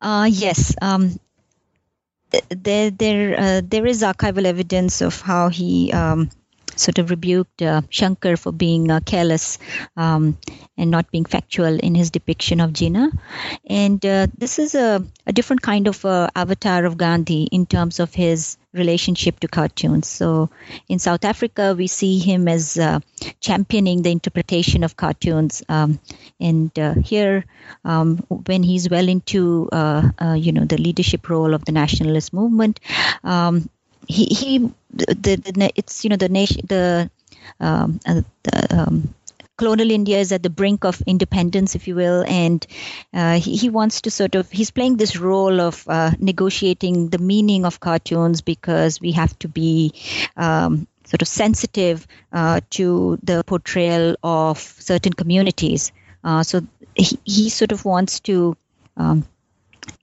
Uh, 0.00 0.28
yes. 0.30 0.74
Um, 0.80 1.18
there 2.30 2.90
there 2.90 3.40
uh, 3.40 3.60
there 3.64 3.86
is 3.86 4.02
archival 4.02 4.44
evidence 4.44 5.00
of 5.00 5.20
how 5.20 5.48
he 5.48 5.92
um, 5.92 6.30
sort 6.78 6.98
of 6.98 7.10
rebuked 7.10 7.62
uh, 7.62 7.82
Shankar 7.90 8.36
for 8.36 8.52
being 8.52 8.90
uh, 8.90 9.00
careless 9.00 9.58
um, 9.96 10.38
and 10.76 10.90
not 10.90 11.10
being 11.10 11.24
factual 11.24 11.78
in 11.78 11.94
his 11.94 12.10
depiction 12.10 12.60
of 12.60 12.70
Jinnah. 12.70 13.10
And 13.68 14.04
uh, 14.04 14.28
this 14.36 14.58
is 14.58 14.74
a, 14.74 15.04
a, 15.26 15.32
different 15.32 15.62
kind 15.62 15.86
of 15.88 16.04
uh, 16.04 16.28
avatar 16.34 16.84
of 16.84 16.96
Gandhi 16.96 17.44
in 17.44 17.66
terms 17.66 18.00
of 18.00 18.14
his 18.14 18.56
relationship 18.72 19.40
to 19.40 19.48
cartoons. 19.48 20.06
So 20.06 20.50
in 20.88 20.98
South 20.98 21.24
Africa, 21.24 21.74
we 21.76 21.86
see 21.86 22.18
him 22.18 22.48
as 22.48 22.78
uh, 22.78 23.00
championing 23.40 24.02
the 24.02 24.10
interpretation 24.10 24.84
of 24.84 24.96
cartoons. 24.96 25.62
Um, 25.68 25.98
and 26.40 26.76
uh, 26.78 26.94
here, 26.94 27.44
um, 27.84 28.18
when 28.28 28.62
he's 28.62 28.88
well 28.88 29.08
into, 29.08 29.68
you 29.72 30.52
know, 30.52 30.64
the 30.64 30.78
leadership 30.78 31.28
role 31.28 31.54
of 31.54 31.64
the 31.64 31.72
nationalist 31.72 32.32
movement, 32.32 32.80
um, 33.24 33.68
he 34.08 34.24
he 34.24 34.58
the, 34.92 35.36
the 35.36 35.72
it's 35.76 36.02
you 36.02 36.10
know 36.10 36.16
the 36.16 36.28
nation 36.28 36.62
the 36.66 37.10
um, 37.60 38.00
uh, 38.06 38.22
the, 38.42 38.78
um, 38.78 39.14
colonial 39.56 39.90
India 39.90 40.18
is 40.18 40.32
at 40.32 40.42
the 40.42 40.50
brink 40.50 40.84
of 40.84 41.02
independence, 41.06 41.74
if 41.74 41.88
you 41.88 41.94
will, 41.94 42.24
and 42.26 42.64
uh, 43.12 43.38
he, 43.38 43.56
he, 43.56 43.68
wants 43.68 44.02
to 44.02 44.10
sort 44.10 44.34
of 44.34 44.50
he's 44.50 44.70
playing 44.70 44.96
this 44.96 45.16
role 45.16 45.60
of 45.60 45.84
uh, 45.88 46.12
negotiating 46.18 47.08
the 47.08 47.18
meaning 47.18 47.66
of 47.66 47.80
cartoons 47.80 48.40
because 48.40 49.00
we 49.00 49.12
have 49.12 49.36
to 49.40 49.48
be 49.48 49.92
um, 50.36 50.86
sort 51.04 51.22
of 51.22 51.28
sensitive 51.28 52.06
uh, 52.32 52.60
to 52.70 53.18
the 53.22 53.42
portrayal 53.44 54.16
of 54.22 54.58
certain 54.58 55.12
communities. 55.12 55.92
Uh, 56.22 56.42
so 56.42 56.60
he, 56.94 57.18
he, 57.24 57.48
sort 57.50 57.72
of 57.72 57.84
wants 57.84 58.20
to 58.20 58.56
um, 58.96 59.26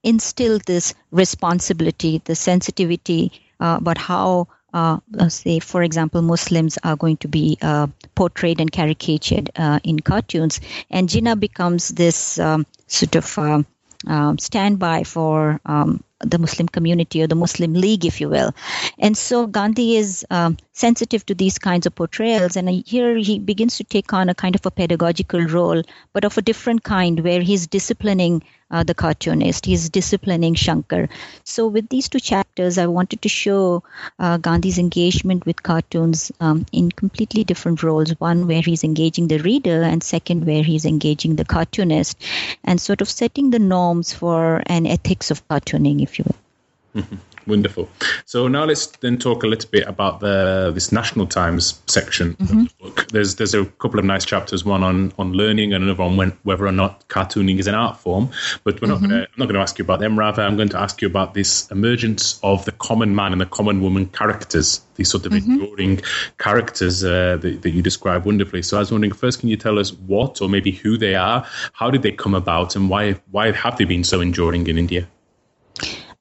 instilled 0.03 0.63
this 0.65 0.93
responsibility, 1.12 2.21
the 2.25 2.35
sensitivity 2.35 3.31
uh, 3.59 3.77
about 3.79 3.97
how, 3.97 4.47
uh, 4.74 5.00
say, 5.29 5.59
for 5.59 5.83
example, 5.83 6.21
Muslims 6.21 6.77
are 6.83 6.95
going 6.95 7.17
to 7.17 7.27
be 7.27 7.57
uh, 7.62 7.88
portrayed 8.15 8.59
and 8.59 8.71
caricatured 8.71 9.50
uh, 9.55 9.79
in 9.83 10.00
cartoons. 10.00 10.59
And 10.89 11.09
Jinnah 11.09 11.39
becomes 11.39 11.89
this 11.89 12.39
um, 12.39 12.65
sort 12.88 13.15
of 13.15 13.38
um, 13.38 13.65
um, 14.07 14.38
standby 14.38 15.03
for 15.03 15.59
um, 15.65 16.03
the 16.19 16.38
Muslim 16.38 16.67
community 16.67 17.22
or 17.22 17.27
the 17.27 17.36
Muslim 17.36 17.74
League, 17.74 18.05
if 18.05 18.22
you 18.22 18.29
will. 18.29 18.53
And 19.00 19.17
so 19.17 19.48
Gandhi 19.48 19.98
is 19.98 20.25
um, 20.29 20.57
sensitive 20.72 21.25
to 21.25 21.36
these 21.36 21.60
kinds 21.60 21.86
of 21.86 21.95
portrayals. 21.95 22.55
And 22.55 22.69
here 22.69 23.17
he 23.17 23.39
begins 23.39 23.77
to 23.77 23.84
take 23.84 24.13
on 24.13 24.29
a 24.29 24.36
kind 24.36 24.55
of 24.55 24.65
a 24.65 24.72
pedagogical 24.72 25.41
role, 25.41 25.84
but 26.13 26.24
of 26.24 26.38
a 26.38 26.41
different 26.41 26.84
kind, 26.84 27.19
where 27.19 27.41
he's 27.41 27.67
disciplining 27.67 28.43
uh, 28.72 28.84
the 28.84 28.93
cartoonist. 28.93 29.65
He's 29.65 29.89
disciplining 29.89 30.55
Shankar. 30.55 31.07
So, 31.43 31.67
with 31.67 31.89
these 31.89 32.10
two 32.10 32.19
chapters, 32.19 32.77
I 32.77 32.88
wanted 32.88 33.22
to 33.22 33.29
show 33.29 33.84
uh, 34.17 34.38
Gandhi's 34.38 34.79
engagement 34.79 35.45
with 35.45 35.62
cartoons 35.62 36.31
um, 36.39 36.65
in 36.72 36.91
completely 36.91 37.43
different 37.43 37.84
roles. 37.84 38.12
One 38.19 38.48
where 38.48 38.62
he's 38.62 38.84
engaging 38.84 39.27
the 39.27 39.38
reader, 39.39 39.84
and 39.84 40.01
second 40.01 40.45
where 40.45 40.63
he's 40.63 40.86
engaging 40.86 41.36
the 41.36 41.45
cartoonist, 41.45 42.17
and 42.63 42.81
sort 42.81 43.01
of 43.01 43.10
setting 43.10 43.51
the 43.51 43.60
norms 43.60 44.13
for 44.13 44.63
an 44.65 44.88
ethics 44.88 45.31
of 45.31 45.48
cartooning, 45.48 46.01
if 46.05 46.17
you 46.17 46.25
will. 46.25 47.01
Mm-hmm. 47.01 47.15
Wonderful. 47.47 47.89
So 48.25 48.47
now 48.47 48.65
let's 48.65 48.88
then 48.88 49.19
talk 49.19 49.43
a 49.43 49.47
little 49.47 49.69
bit 49.69 49.88
about 49.88 50.19
the 50.19 50.71
this 50.74 50.91
National 50.91 51.27
Times 51.27 51.79
section 51.85 52.33
mm-hmm. 52.35 52.59
of 52.59 52.69
the 52.69 52.83
book. 52.83 53.07
There's 53.09 53.35
there's 53.35 53.53
a 53.53 53.65
couple 53.65 54.00
of 54.00 54.05
nice 54.05 54.25
chapters, 54.25 54.65
one 54.65 54.81
on 54.81 55.13
on 55.19 55.33
learning 55.33 55.74
and 55.74 55.83
another 55.83 56.01
on 56.03 56.17
when, 56.17 56.35
whether 56.41 56.65
or 56.65 56.71
not 56.71 57.07
cartooning 57.07 57.59
is 57.59 57.67
an 57.67 57.75
art 57.75 57.97
form. 57.97 58.31
But 58.63 58.81
we're 58.81 58.88
not 58.88 59.00
mm-hmm. 59.00 59.09
gonna 59.09 59.21
I'm 59.21 59.38
not 59.38 59.45
gonna 59.45 59.59
ask 59.59 59.77
you 59.77 59.85
about 59.85 60.00
them. 60.00 60.17
Rather, 60.17 60.41
I'm 60.41 60.55
going 60.55 60.69
to 60.69 60.79
ask 60.79 61.01
you 61.01 61.07
about 61.07 61.35
this 61.35 61.69
emergence 61.69 62.39
of 62.41 62.65
the 62.65 62.71
common 62.71 63.13
man 63.13 63.31
and 63.31 63.41
the 63.41 63.45
common 63.45 63.81
woman 63.81 64.07
characters. 64.07 64.81
These 64.95 65.12
sort 65.12 65.25
of 65.27 65.33
mm-hmm. 65.33 65.51
enduring 65.51 66.01
characters 66.39 67.03
uh, 67.03 67.38
that, 67.41 67.62
that 67.62 67.69
you 67.69 67.81
describe 67.83 68.25
wonderfully. 68.25 68.63
So 68.63 68.77
I 68.77 68.79
was 68.79 68.91
wondering, 68.91 69.12
first, 69.12 69.41
can 69.41 69.50
you 69.50 69.57
tell 69.57 69.77
us 69.77 69.91
what 69.91 70.41
or 70.41 70.50
maybe 70.50 70.71
who 70.71 70.97
they 70.97 71.13
are? 71.13 71.45
How 71.74 71.91
did 71.91 72.01
they 72.01 72.13
come 72.13 72.33
about, 72.33 72.75
and 72.75 72.89
why 72.89 73.19
why 73.29 73.51
have 73.51 73.77
they 73.77 73.85
been 73.85 74.03
so 74.03 74.19
enduring 74.19 74.65
in 74.65 74.79
India? 74.79 75.07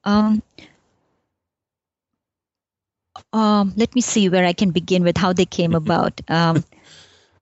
Um, 0.05 0.43
um, 3.33 3.73
let 3.77 3.95
me 3.95 4.01
see 4.01 4.29
where 4.29 4.45
I 4.45 4.53
can 4.53 4.71
begin 4.71 5.05
with 5.05 5.17
how 5.17 5.33
they 5.33 5.47
came 5.47 5.75
about. 5.83 6.21
Um, 6.29 6.65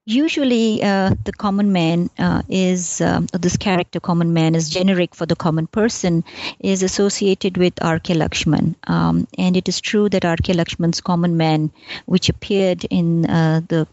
usually, 0.04 0.82
uh, 0.82 1.14
the 1.24 1.32
common 1.32 1.72
man 1.72 2.10
uh, 2.18 2.42
is 2.48 3.00
um, 3.00 3.26
this 3.32 3.56
character, 3.56 4.00
common 4.00 4.32
man, 4.32 4.54
is 4.54 4.70
generic 4.70 5.14
for 5.14 5.26
the 5.26 5.36
common 5.36 5.66
person, 5.66 6.24
is 6.60 6.82
associated 6.82 7.56
with 7.56 7.74
R.K. 7.82 8.14
Laxman. 8.14 8.74
Um, 8.86 9.26
and 9.38 9.56
it 9.56 9.68
is 9.68 9.80
true 9.80 10.08
that 10.08 10.24
R.K. 10.24 10.54
Laxman's 10.54 11.00
common 11.00 11.36
man, 11.36 11.70
which 12.06 12.28
appeared 12.28 12.84
in 12.84 13.26
uh, 13.26 13.60
the 13.68 13.86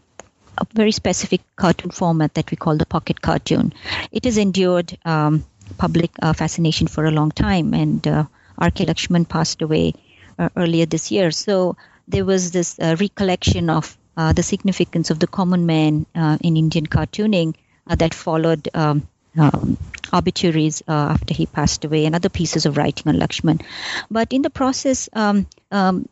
a 0.58 0.66
very 0.74 0.92
specific 0.92 1.40
cartoon 1.56 1.90
format 1.90 2.34
that 2.34 2.50
we 2.50 2.56
call 2.56 2.76
the 2.76 2.84
pocket 2.84 3.22
cartoon, 3.22 3.72
it 4.12 4.24
has 4.24 4.36
endured 4.36 4.98
um, 5.06 5.44
public 5.78 6.10
uh, 6.20 6.32
fascination 6.32 6.86
for 6.86 7.04
a 7.04 7.10
long 7.10 7.30
time. 7.30 7.74
And 7.74 8.06
uh, 8.06 8.24
R.K. 8.58 8.86
Laxman 8.86 9.28
passed 9.28 9.62
away 9.62 9.94
uh, 10.38 10.48
earlier 10.56 10.86
this 10.86 11.10
year. 11.10 11.30
So 11.30 11.76
there 12.08 12.24
was 12.24 12.50
this 12.50 12.78
uh, 12.78 12.96
recollection 12.98 13.70
of 13.70 13.96
uh, 14.16 14.32
the 14.32 14.42
significance 14.42 15.10
of 15.10 15.18
the 15.18 15.26
common 15.26 15.66
man 15.66 16.06
in 16.14 16.56
Indian 16.56 16.86
cartooning 16.86 17.54
that 17.86 18.12
followed 18.12 18.68
um, 18.74 19.08
um, 19.38 19.78
obituaries 20.12 20.82
after 20.88 21.32
he 21.32 21.46
passed 21.46 21.84
away 21.84 22.04
and 22.04 22.14
other 22.14 22.28
pieces 22.28 22.66
of 22.66 22.76
writing 22.76 23.08
on 23.08 23.18
Laxman. 23.18 23.62
But 24.10 24.32
in 24.32 24.42
the 24.42 24.50
process, 24.50 25.08
um, 25.12 25.46
um 25.70 26.08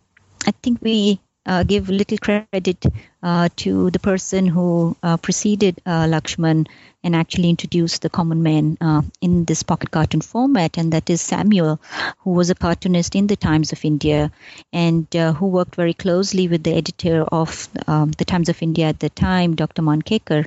I 0.47 0.53
think 0.62 0.81
we 0.81 1.21
uh, 1.49 1.64
give 1.64 1.88
little 1.88 2.19
credit 2.19 2.85
uh, 3.23 3.49
to 3.57 3.90
the 3.90 3.99
person 3.99 4.47
who 4.47 4.97
uh, 5.02 5.17
preceded 5.17 5.81
uh, 5.87 6.05
Laxman 6.05 6.69
and 7.02 7.17
actually 7.17 7.49
introduced 7.49 8.02
the 8.02 8.11
common 8.11 8.43
man 8.43 8.76
uh, 8.81 9.02
in 9.21 9.45
this 9.45 9.62
pocket 9.62 9.90
cartoon 9.90 10.21
format, 10.21 10.76
and 10.76 10.93
that 10.93 11.09
is 11.09 11.21
Samuel, 11.21 11.81
who 12.19 12.33
was 12.33 12.50
a 12.50 12.55
cartoonist 12.55 13.14
in 13.14 13.28
the 13.28 13.37
Times 13.37 13.73
of 13.73 13.85
India 13.85 14.31
and 14.73 15.07
uh, 15.17 15.33
who 15.33 15.47
worked 15.47 15.75
very 15.76 15.95
closely 15.95 16.49
with 16.49 16.64
the 16.64 16.75
editor 16.75 17.23
of 17.23 17.69
um, 17.87 18.11
the 18.19 18.25
Times 18.25 18.49
of 18.49 18.62
India 18.62 18.87
at 18.87 18.99
the 18.99 19.11
time, 19.11 19.55
Dr. 19.55 19.83
Mankekar. 19.83 20.47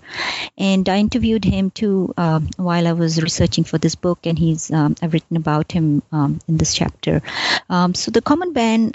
And 0.57 0.87
I 0.87 0.98
interviewed 0.98 1.46
him 1.46 1.72
too 1.72 2.14
while 2.16 2.87
I 2.87 2.94
was 2.94 3.22
researching 3.22 3.64
for 3.64 3.77
this 3.77 3.96
book, 3.96 4.25
and 4.25 4.37
he's 4.37 4.70
um, 4.72 4.96
I've 5.01 5.14
written 5.14 5.37
about 5.37 5.72
him 5.72 6.03
um, 6.11 6.40
in 6.48 6.57
this 6.57 6.75
chapter. 6.75 7.22
Um, 7.70 7.96
so 7.96 8.11
the 8.11 8.22
common 8.22 8.53
man 8.53 8.92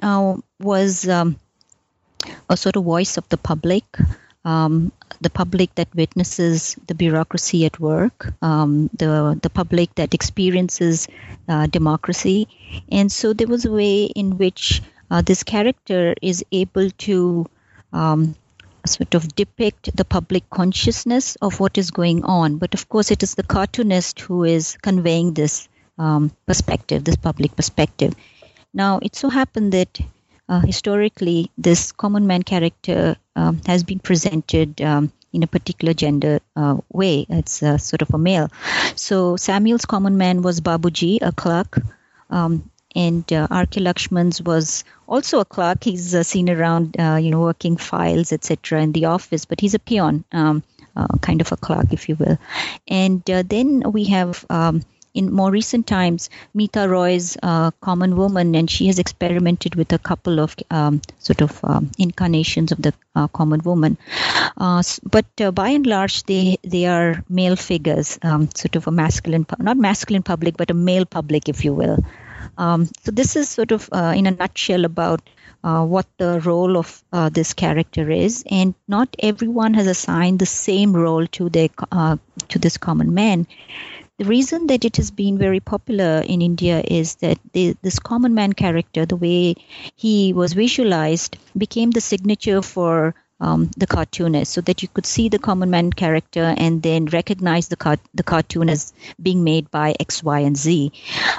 was 0.60 1.08
um, 1.08 1.36
a 2.48 2.56
sort 2.56 2.76
of 2.76 2.84
voice 2.84 3.16
of 3.16 3.28
the 3.28 3.36
public, 3.36 3.84
um, 4.44 4.92
the 5.20 5.30
public 5.30 5.74
that 5.74 5.94
witnesses 5.94 6.76
the 6.86 6.94
bureaucracy 6.94 7.64
at 7.66 7.80
work, 7.80 8.32
um, 8.42 8.88
the 8.94 9.38
the 9.42 9.50
public 9.50 9.94
that 9.96 10.14
experiences 10.14 11.08
uh, 11.48 11.66
democracy, 11.66 12.48
and 12.90 13.10
so 13.10 13.32
there 13.32 13.48
was 13.48 13.64
a 13.64 13.72
way 13.72 14.04
in 14.04 14.38
which 14.38 14.82
uh, 15.10 15.22
this 15.22 15.42
character 15.42 16.14
is 16.22 16.44
able 16.52 16.90
to 16.90 17.46
um, 17.92 18.34
sort 18.86 19.14
of 19.14 19.34
depict 19.34 19.96
the 19.96 20.04
public 20.04 20.48
consciousness 20.50 21.36
of 21.36 21.60
what 21.60 21.78
is 21.78 21.90
going 21.90 22.24
on. 22.24 22.58
But 22.58 22.74
of 22.74 22.88
course, 22.88 23.10
it 23.10 23.22
is 23.22 23.34
the 23.34 23.42
cartoonist 23.42 24.20
who 24.20 24.44
is 24.44 24.76
conveying 24.82 25.34
this 25.34 25.68
um, 25.98 26.30
perspective, 26.46 27.04
this 27.04 27.16
public 27.16 27.56
perspective. 27.56 28.14
Now, 28.72 28.98
it 29.02 29.16
so 29.16 29.28
happened 29.28 29.72
that 29.72 29.98
uh, 30.48 30.60
historically, 30.60 31.50
this 31.58 31.92
common 31.92 32.26
man 32.26 32.42
character 32.42 33.16
um, 33.34 33.60
has 33.66 33.84
been 33.84 33.98
presented 33.98 34.80
um, 34.80 35.12
in 35.32 35.42
a 35.42 35.46
particular 35.46 35.92
gender 35.92 36.40
uh, 36.54 36.76
way. 36.92 37.26
It's 37.28 37.62
uh, 37.62 37.78
sort 37.78 38.02
of 38.02 38.14
a 38.14 38.18
male. 38.18 38.48
So 38.94 39.36
Samuel's 39.36 39.84
common 39.84 40.16
man 40.16 40.42
was 40.42 40.60
Babuji, 40.60 41.18
a 41.20 41.32
clerk. 41.32 41.78
Um, 42.30 42.70
and 42.94 43.30
uh, 43.30 43.46
R.K. 43.50 43.82
Laxman's 43.82 44.40
was 44.40 44.82
also 45.06 45.40
a 45.40 45.44
clerk. 45.44 45.84
He's 45.84 46.14
uh, 46.14 46.22
seen 46.22 46.48
around, 46.48 46.98
uh, 46.98 47.16
you 47.16 47.30
know, 47.30 47.40
working 47.40 47.76
files, 47.76 48.32
etc., 48.32 48.80
in 48.82 48.92
the 48.92 49.04
office, 49.04 49.44
but 49.44 49.60
he's 49.60 49.74
a 49.74 49.78
peon, 49.78 50.24
um, 50.32 50.62
uh, 50.96 51.18
kind 51.20 51.42
of 51.42 51.52
a 51.52 51.58
clerk, 51.58 51.92
if 51.92 52.08
you 52.08 52.16
will. 52.16 52.38
And 52.88 53.28
uh, 53.30 53.42
then 53.46 53.92
we 53.92 54.04
have 54.04 54.46
um, 54.48 54.82
in 55.16 55.32
more 55.32 55.50
recent 55.50 55.86
times, 55.86 56.28
Meeta 56.54 56.86
Roy's 56.88 57.36
uh, 57.42 57.70
Common 57.80 58.16
Woman, 58.16 58.54
and 58.54 58.70
she 58.70 58.86
has 58.88 58.98
experimented 58.98 59.74
with 59.74 59.92
a 59.92 59.98
couple 59.98 60.38
of 60.40 60.54
um, 60.70 61.00
sort 61.18 61.40
of 61.40 61.58
um, 61.64 61.90
incarnations 61.98 62.70
of 62.70 62.82
the 62.82 62.92
uh, 63.14 63.26
Common 63.28 63.60
Woman. 63.64 63.96
Uh, 64.56 64.82
but 65.02 65.26
uh, 65.40 65.50
by 65.50 65.70
and 65.70 65.86
large, 65.86 66.22
they 66.24 66.58
they 66.62 66.84
are 66.86 67.24
male 67.28 67.56
figures, 67.56 68.18
um, 68.22 68.48
sort 68.54 68.76
of 68.76 68.86
a 68.86 68.90
masculine, 68.90 69.46
not 69.58 69.76
masculine 69.76 70.22
public, 70.22 70.56
but 70.56 70.70
a 70.70 70.74
male 70.74 71.06
public, 71.06 71.48
if 71.48 71.64
you 71.64 71.72
will. 71.72 71.98
Um, 72.58 72.86
so 73.02 73.10
this 73.10 73.36
is 73.36 73.48
sort 73.48 73.72
of, 73.72 73.88
uh, 73.92 74.14
in 74.16 74.26
a 74.26 74.30
nutshell, 74.30 74.84
about 74.84 75.20
uh, 75.64 75.84
what 75.84 76.06
the 76.18 76.40
role 76.40 76.76
of 76.76 77.02
uh, 77.12 77.28
this 77.28 77.54
character 77.54 78.10
is, 78.10 78.44
and 78.50 78.74
not 78.86 79.16
everyone 79.18 79.74
has 79.74 79.86
assigned 79.86 80.38
the 80.38 80.46
same 80.46 80.94
role 80.94 81.26
to 81.38 81.48
their 81.48 81.68
uh, 81.90 82.16
to 82.48 82.58
this 82.58 82.76
common 82.76 83.14
man. 83.14 83.46
The 84.18 84.24
reason 84.24 84.68
that 84.68 84.86
it 84.86 84.96
has 84.96 85.10
been 85.10 85.36
very 85.36 85.60
popular 85.60 86.22
in 86.26 86.40
India 86.40 86.82
is 86.82 87.16
that 87.16 87.38
the, 87.52 87.76
this 87.82 87.98
common 87.98 88.34
man 88.34 88.54
character, 88.54 89.04
the 89.04 89.16
way 89.16 89.56
he 89.94 90.32
was 90.32 90.54
visualized, 90.54 91.36
became 91.56 91.90
the 91.90 92.00
signature 92.00 92.62
for 92.62 93.14
um, 93.40 93.70
the 93.76 93.86
cartoonist, 93.86 94.52
so 94.52 94.62
that 94.62 94.80
you 94.80 94.88
could 94.88 95.04
see 95.04 95.28
the 95.28 95.38
common 95.38 95.68
man 95.68 95.92
character 95.92 96.54
and 96.56 96.82
then 96.82 97.04
recognize 97.06 97.68
the 97.68 97.76
car- 97.76 97.98
the 98.14 98.22
cartoon 98.22 98.70
as 98.70 98.94
being 99.20 99.44
made 99.44 99.70
by 99.70 99.94
X, 100.00 100.22
Y, 100.22 100.40
and 100.40 100.56
Z. 100.56 100.92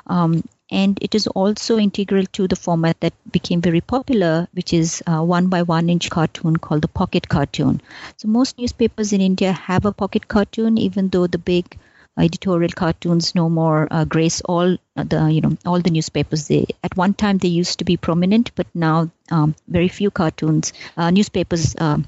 Um, 0.06 0.44
and 0.70 1.00
it 1.02 1.16
is 1.16 1.26
also 1.26 1.80
integral 1.80 2.26
to 2.34 2.48
the 2.48 2.56
format 2.56 3.00
that 3.00 3.14
became 3.32 3.62
very 3.62 3.82
popular, 3.82 4.48
which 4.54 4.72
is 4.72 5.02
a 5.08 5.24
one 5.24 5.48
by 5.48 5.64
one 5.64 5.90
inch 5.90 6.12
cartoon 6.12 6.58
called 6.58 6.84
the 6.84 6.88
pocket 6.88 7.28
cartoon. 7.28 7.82
So 8.18 8.28
most 8.28 8.60
newspapers 8.60 9.14
in 9.14 9.22
India 9.22 9.52
have 9.52 9.86
a 9.86 9.92
pocket 9.92 10.28
cartoon, 10.28 10.78
even 10.78 11.10
though 11.10 11.26
the 11.26 11.40
big 11.40 11.80
editorial 12.18 12.72
cartoons 12.72 13.36
no 13.36 13.50
more 13.50 13.88
uh, 13.92 14.06
grace 14.06 14.42
all 14.42 14.78
the 14.96 15.28
you 15.32 15.42
know 15.42 15.56
all 15.66 15.82
the 15.82 15.92
newspapers 15.92 16.48
they 16.48 16.66
at 16.84 16.98
one 16.98 17.14
time 17.14 17.38
they 17.38 17.48
used 17.48 17.80
to 17.80 17.86
be 17.86 17.98
prominent 17.98 18.52
but 18.56 18.68
now 18.74 19.10
um, 19.32 19.56
very 19.68 19.88
few 19.88 20.10
cartoons 20.12 20.74
uh, 20.98 21.10
newspapers 21.12 21.76
um, 21.80 22.08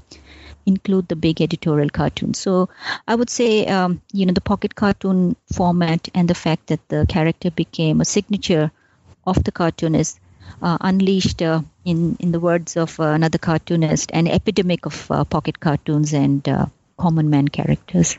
include 0.66 1.08
the 1.08 1.16
big 1.16 1.40
editorial 1.40 1.90
cartoons. 1.90 2.38
So 2.38 2.68
i 3.08 3.14
would 3.14 3.30
say 3.30 3.66
um, 3.66 4.00
you 4.12 4.26
know 4.26 4.32
the 4.32 4.48
pocket 4.52 4.74
cartoon 4.74 5.36
format 5.52 6.08
and 6.14 6.28
the 6.28 6.34
fact 6.34 6.66
that 6.68 6.88
the 6.88 7.06
character 7.08 7.50
became 7.50 8.00
a 8.00 8.04
signature 8.16 8.70
of 9.26 9.42
the 9.44 9.52
cartoonist 9.52 10.18
uh, 10.62 10.78
unleashed 10.80 11.42
uh, 11.42 11.60
in 11.84 12.16
in 12.20 12.32
the 12.32 12.40
words 12.40 12.76
of 12.76 12.98
uh, 13.00 13.04
another 13.04 13.38
cartoonist 13.38 14.10
an 14.12 14.26
epidemic 14.26 14.86
of 14.86 15.10
uh, 15.10 15.24
pocket 15.24 15.60
cartoons 15.60 16.12
and 16.12 16.48
uh, 16.48 16.66
common 16.96 17.30
man 17.30 17.48
characters 17.48 18.16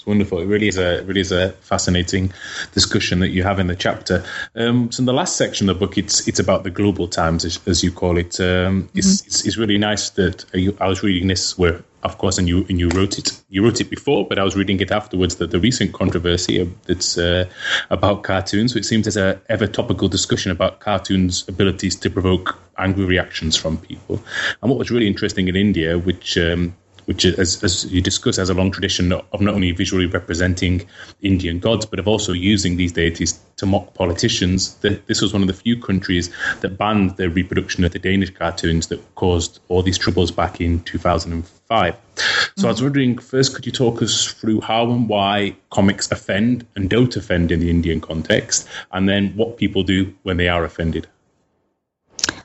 It's 0.00 0.06
wonderful. 0.06 0.38
It 0.38 0.46
really 0.46 0.66
is 0.66 0.78
a 0.78 1.02
really 1.04 1.20
is 1.20 1.30
a 1.30 1.50
fascinating 1.60 2.32
discussion 2.72 3.20
that 3.20 3.28
you 3.28 3.42
have 3.42 3.58
in 3.58 3.66
the 3.66 3.76
chapter. 3.76 4.24
Um, 4.54 4.90
so 4.90 5.02
in 5.02 5.04
the 5.04 5.12
last 5.12 5.36
section 5.36 5.68
of 5.68 5.78
the 5.78 5.86
book, 5.86 5.98
it's 5.98 6.26
it's 6.26 6.38
about 6.38 6.64
the 6.64 6.70
global 6.70 7.06
times, 7.06 7.44
as, 7.44 7.60
as 7.66 7.84
you 7.84 7.92
call 7.92 8.16
it. 8.16 8.40
Um, 8.40 8.88
it's, 8.94 9.20
mm-hmm. 9.20 9.26
it's, 9.26 9.44
it's 9.44 9.58
really 9.58 9.76
nice 9.76 10.08
that 10.08 10.46
you, 10.54 10.74
I 10.80 10.88
was 10.88 11.02
reading 11.02 11.28
this 11.28 11.58
where 11.58 11.84
of 12.02 12.16
course, 12.16 12.38
and 12.38 12.48
you 12.48 12.64
and 12.70 12.80
you 12.80 12.88
wrote 12.88 13.18
it. 13.18 13.42
You 13.50 13.62
wrote 13.62 13.82
it 13.82 13.90
before, 13.90 14.26
but 14.26 14.38
I 14.38 14.42
was 14.42 14.56
reading 14.56 14.80
it 14.80 14.90
afterwards. 14.90 15.36
That 15.36 15.50
the 15.50 15.60
recent 15.60 15.92
controversy 15.92 16.64
that's 16.86 17.18
uh, 17.18 17.44
about 17.90 18.22
cartoons. 18.22 18.72
So 18.72 18.78
it 18.78 18.86
seems 18.86 19.04
there's 19.04 19.18
a 19.18 19.38
ever 19.50 19.66
topical 19.66 20.08
discussion 20.08 20.50
about 20.50 20.80
cartoons' 20.80 21.46
abilities 21.46 21.96
to 21.96 22.08
provoke 22.08 22.58
angry 22.78 23.04
reactions 23.04 23.54
from 23.54 23.76
people. 23.76 24.22
And 24.62 24.70
what 24.70 24.78
was 24.78 24.90
really 24.90 25.08
interesting 25.08 25.48
in 25.48 25.56
India, 25.56 25.98
which 25.98 26.38
um, 26.38 26.74
which, 27.10 27.24
as, 27.24 27.60
as 27.64 27.92
you 27.92 28.00
discuss, 28.00 28.36
has 28.36 28.50
a 28.50 28.54
long 28.54 28.70
tradition 28.70 29.10
of 29.10 29.40
not 29.40 29.52
only 29.52 29.72
visually 29.72 30.06
representing 30.06 30.86
Indian 31.22 31.58
gods, 31.58 31.84
but 31.84 31.98
of 31.98 32.06
also 32.06 32.32
using 32.32 32.76
these 32.76 32.92
deities 32.92 33.40
to 33.56 33.66
mock 33.66 33.94
politicians. 33.94 34.76
This 34.76 35.20
was 35.20 35.32
one 35.32 35.42
of 35.42 35.48
the 35.48 35.54
few 35.54 35.82
countries 35.82 36.30
that 36.60 36.78
banned 36.78 37.16
the 37.16 37.28
reproduction 37.28 37.82
of 37.82 37.90
the 37.90 37.98
Danish 37.98 38.30
cartoons 38.30 38.86
that 38.86 39.16
caused 39.16 39.58
all 39.66 39.82
these 39.82 39.98
troubles 39.98 40.30
back 40.30 40.60
in 40.60 40.84
2005. 40.84 41.96
So 41.96 42.22
mm-hmm. 42.22 42.64
I 42.64 42.68
was 42.68 42.76
mm-hmm. 42.76 42.84
wondering, 42.84 43.18
first, 43.18 43.56
could 43.56 43.66
you 43.66 43.72
talk 43.72 44.00
us 44.02 44.32
through 44.32 44.60
how 44.60 44.88
and 44.88 45.08
why 45.08 45.56
comics 45.70 46.12
offend 46.12 46.64
and 46.76 46.88
don't 46.88 47.16
offend 47.16 47.50
in 47.50 47.58
the 47.58 47.70
Indian 47.70 48.00
context, 48.00 48.68
and 48.92 49.08
then 49.08 49.32
what 49.34 49.56
people 49.56 49.82
do 49.82 50.14
when 50.22 50.36
they 50.36 50.46
are 50.46 50.62
offended? 50.62 51.08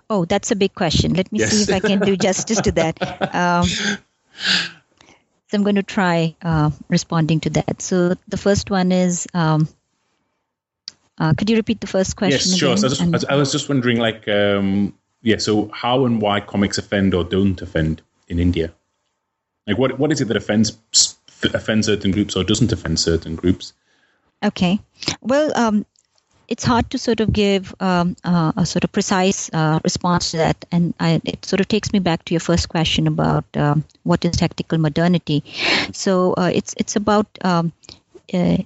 Oh, 0.10 0.26
that's 0.26 0.50
a 0.50 0.56
big 0.56 0.74
question. 0.74 1.14
Let 1.14 1.32
me 1.32 1.38
yes. 1.42 1.52
see 1.52 1.62
if 1.62 1.70
I 1.70 1.88
can 1.88 2.00
do 2.00 2.18
justice 2.30 2.62
to 2.62 2.72
that. 2.72 3.36
Um, 3.36 3.68
so 4.38 5.58
I'm 5.58 5.64
going 5.64 5.76
to 5.76 5.84
try 5.84 6.36
uh, 6.42 6.72
responding 6.90 7.40
to 7.42 7.50
that. 7.52 7.82
So 7.82 8.16
the 8.28 8.38
first 8.38 8.70
one 8.70 8.92
is, 8.92 9.28
um, 9.34 9.68
uh, 11.18 11.34
could 11.34 11.50
you 11.50 11.56
repeat 11.56 11.82
the 11.82 11.88
first 11.88 12.16
question? 12.16 12.52
Yes, 12.52 12.58
sure. 12.58 12.78
So 12.78 12.88
I, 12.88 12.90
was 12.90 12.98
just, 12.98 13.26
I, 13.32 13.36
was 13.36 13.52
just 13.52 13.70
wondering, 13.70 13.98
like, 13.98 14.28
um, 14.28 14.94
yeah. 15.22 15.38
So 15.38 15.70
how 15.74 16.06
and 16.06 16.22
why 16.22 16.40
comics 16.42 16.78
offend 16.78 17.14
or 17.14 17.24
don't 17.24 17.62
offend 17.62 18.02
in 18.28 18.40
India? 18.40 18.74
Like, 19.68 19.78
what 19.78 19.98
what 19.98 20.12
is 20.12 20.22
it 20.22 20.28
that 20.28 20.38
offends 20.38 20.78
offends 21.54 21.88
certain 21.88 22.12
groups 22.12 22.36
or 22.36 22.44
doesn't 22.44 22.72
offend 22.72 23.00
certain 23.00 23.36
groups? 23.36 23.74
Okay. 24.44 24.80
Well, 25.22 25.52
um, 25.58 25.86
it's 26.48 26.64
hard 26.64 26.90
to 26.92 26.98
sort 26.98 27.20
of 27.20 27.34
give 27.34 27.74
um, 27.80 28.16
uh, 28.24 28.52
a 28.56 28.66
sort 28.66 28.84
of 28.84 28.92
precise 28.92 29.50
uh, 29.54 29.80
response 29.84 30.32
to 30.32 30.38
that, 30.38 30.66
and 30.72 30.94
I, 31.00 31.22
it 31.24 31.46
sort 31.46 31.60
of 31.60 31.68
takes 31.68 31.92
me 31.92 32.00
back 32.00 32.26
to 32.26 32.34
your 32.34 32.40
first 32.40 32.70
question 32.70 33.08
about 33.08 33.46
um, 33.56 33.84
what 34.04 34.26
is 34.26 34.38
tactical 34.38 34.78
modernity. 34.78 35.44
So 35.92 36.34
uh, 36.34 36.52
it's 36.54 36.76
it's 36.78 36.96
about 36.96 37.28
um, 37.42 37.74
uh, 38.34 38.58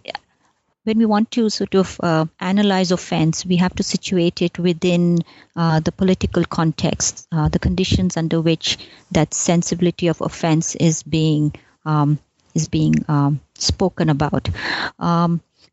when 0.83 0.97
we 0.97 1.05
want 1.05 1.31
to 1.31 1.49
sort 1.49 1.75
of 1.75 1.99
uh, 2.01 2.25
analyze 2.39 2.91
offense, 2.91 3.45
we 3.45 3.57
have 3.57 3.75
to 3.75 3.83
situate 3.83 4.41
it 4.41 4.57
within 4.57 5.19
uh, 5.55 5.79
the 5.79 5.91
political 5.91 6.43
context, 6.43 7.27
the 7.29 7.59
conditions 7.59 8.17
under 8.17 8.41
which 8.41 8.77
that 9.11 9.33
sensibility 9.33 10.07
of 10.07 10.21
offense 10.21 10.75
is 10.75 11.03
being 11.03 11.53
um, 11.85 12.19
is 12.55 12.67
being 12.67 12.95
um, 13.07 13.39
spoken 13.53 14.09
about. 14.09 14.49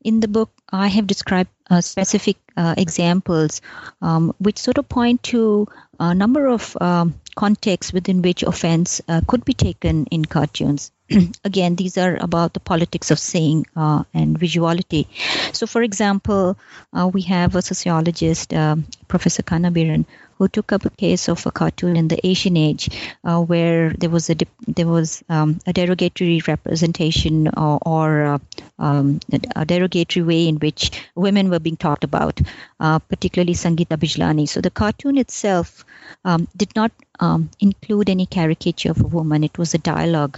In 0.04 0.20
the 0.20 0.28
book, 0.28 0.50
I 0.70 0.86
have 0.86 1.08
described 1.08 1.50
uh, 1.70 1.80
specific 1.80 2.36
uh, 2.56 2.74
examples 2.76 3.60
um, 4.02 4.34
which 4.38 4.58
sort 4.58 4.78
of 4.78 4.88
point 4.88 5.22
to 5.22 5.66
a 5.98 6.14
number 6.14 6.46
of 6.46 6.76
um, 6.80 7.20
contexts 7.34 7.92
within 7.92 8.22
which 8.22 8.42
offense 8.42 9.00
uh, 9.08 9.20
could 9.26 9.44
be 9.44 9.54
taken 9.54 10.06
in 10.06 10.24
cartoons. 10.24 10.90
Again, 11.44 11.76
these 11.76 11.96
are 11.98 12.16
about 12.20 12.52
the 12.52 12.60
politics 12.60 13.10
of 13.10 13.18
saying 13.18 13.66
uh, 13.76 14.02
and 14.12 14.38
visuality. 14.38 15.06
So, 15.52 15.66
for 15.66 15.82
example, 15.82 16.58
uh, 16.92 17.08
we 17.12 17.22
have 17.22 17.54
a 17.54 17.62
sociologist, 17.62 18.52
uh, 18.52 18.76
Professor 19.06 19.42
Kannabiran, 19.42 20.04
who 20.38 20.48
took 20.48 20.72
up 20.72 20.84
a 20.84 20.90
case 20.90 21.28
of 21.28 21.46
a 21.46 21.50
cartoon 21.50 21.96
in 21.96 22.08
the 22.08 22.26
Asian 22.26 22.56
Age, 22.56 22.90
uh, 23.24 23.40
where 23.40 23.90
there 23.90 24.10
was 24.10 24.28
a 24.30 24.36
there 24.66 24.86
was 24.86 25.22
um, 25.28 25.58
a 25.66 25.72
derogatory 25.72 26.42
representation 26.46 27.48
or, 27.48 27.78
or 27.82 28.24
uh, 28.26 28.38
um, 28.78 29.20
a 29.54 29.64
derogatory 29.64 30.24
way 30.24 30.48
in 30.48 30.56
which 30.56 30.90
women 31.14 31.50
were 31.50 31.60
being 31.60 31.76
talked 31.76 32.04
about, 32.04 32.40
uh, 32.80 32.98
particularly 32.98 33.54
Sangeeta 33.54 33.96
Bijlani. 33.96 34.48
So 34.48 34.60
the 34.60 34.70
cartoon 34.70 35.18
itself 35.18 35.84
um, 36.24 36.48
did 36.56 36.74
not 36.76 36.92
um, 37.20 37.48
include 37.60 38.10
any 38.10 38.26
caricature 38.26 38.90
of 38.90 39.00
a 39.00 39.06
woman. 39.06 39.44
It 39.44 39.56
was 39.56 39.72
a 39.72 39.78
dialogue 39.78 40.36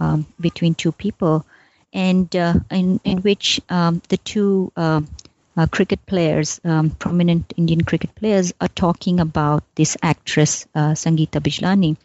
um, 0.00 0.26
between 0.40 0.74
two 0.74 0.92
people, 0.92 1.46
and 1.92 2.34
uh, 2.34 2.54
in 2.70 3.00
in 3.04 3.18
which 3.18 3.60
um, 3.68 4.02
the 4.08 4.16
two 4.16 4.72
uh, 4.76 5.02
uh, 5.56 5.66
cricket 5.66 6.04
players, 6.06 6.60
um, 6.64 6.90
prominent 6.90 7.52
Indian 7.56 7.82
cricket 7.82 8.14
players, 8.14 8.52
are 8.60 8.68
talking 8.68 9.20
about 9.20 9.64
this 9.74 9.96
actress, 10.02 10.66
uh, 10.74 10.92
Sangeeta 10.94 11.40
Bijlani. 11.40 11.96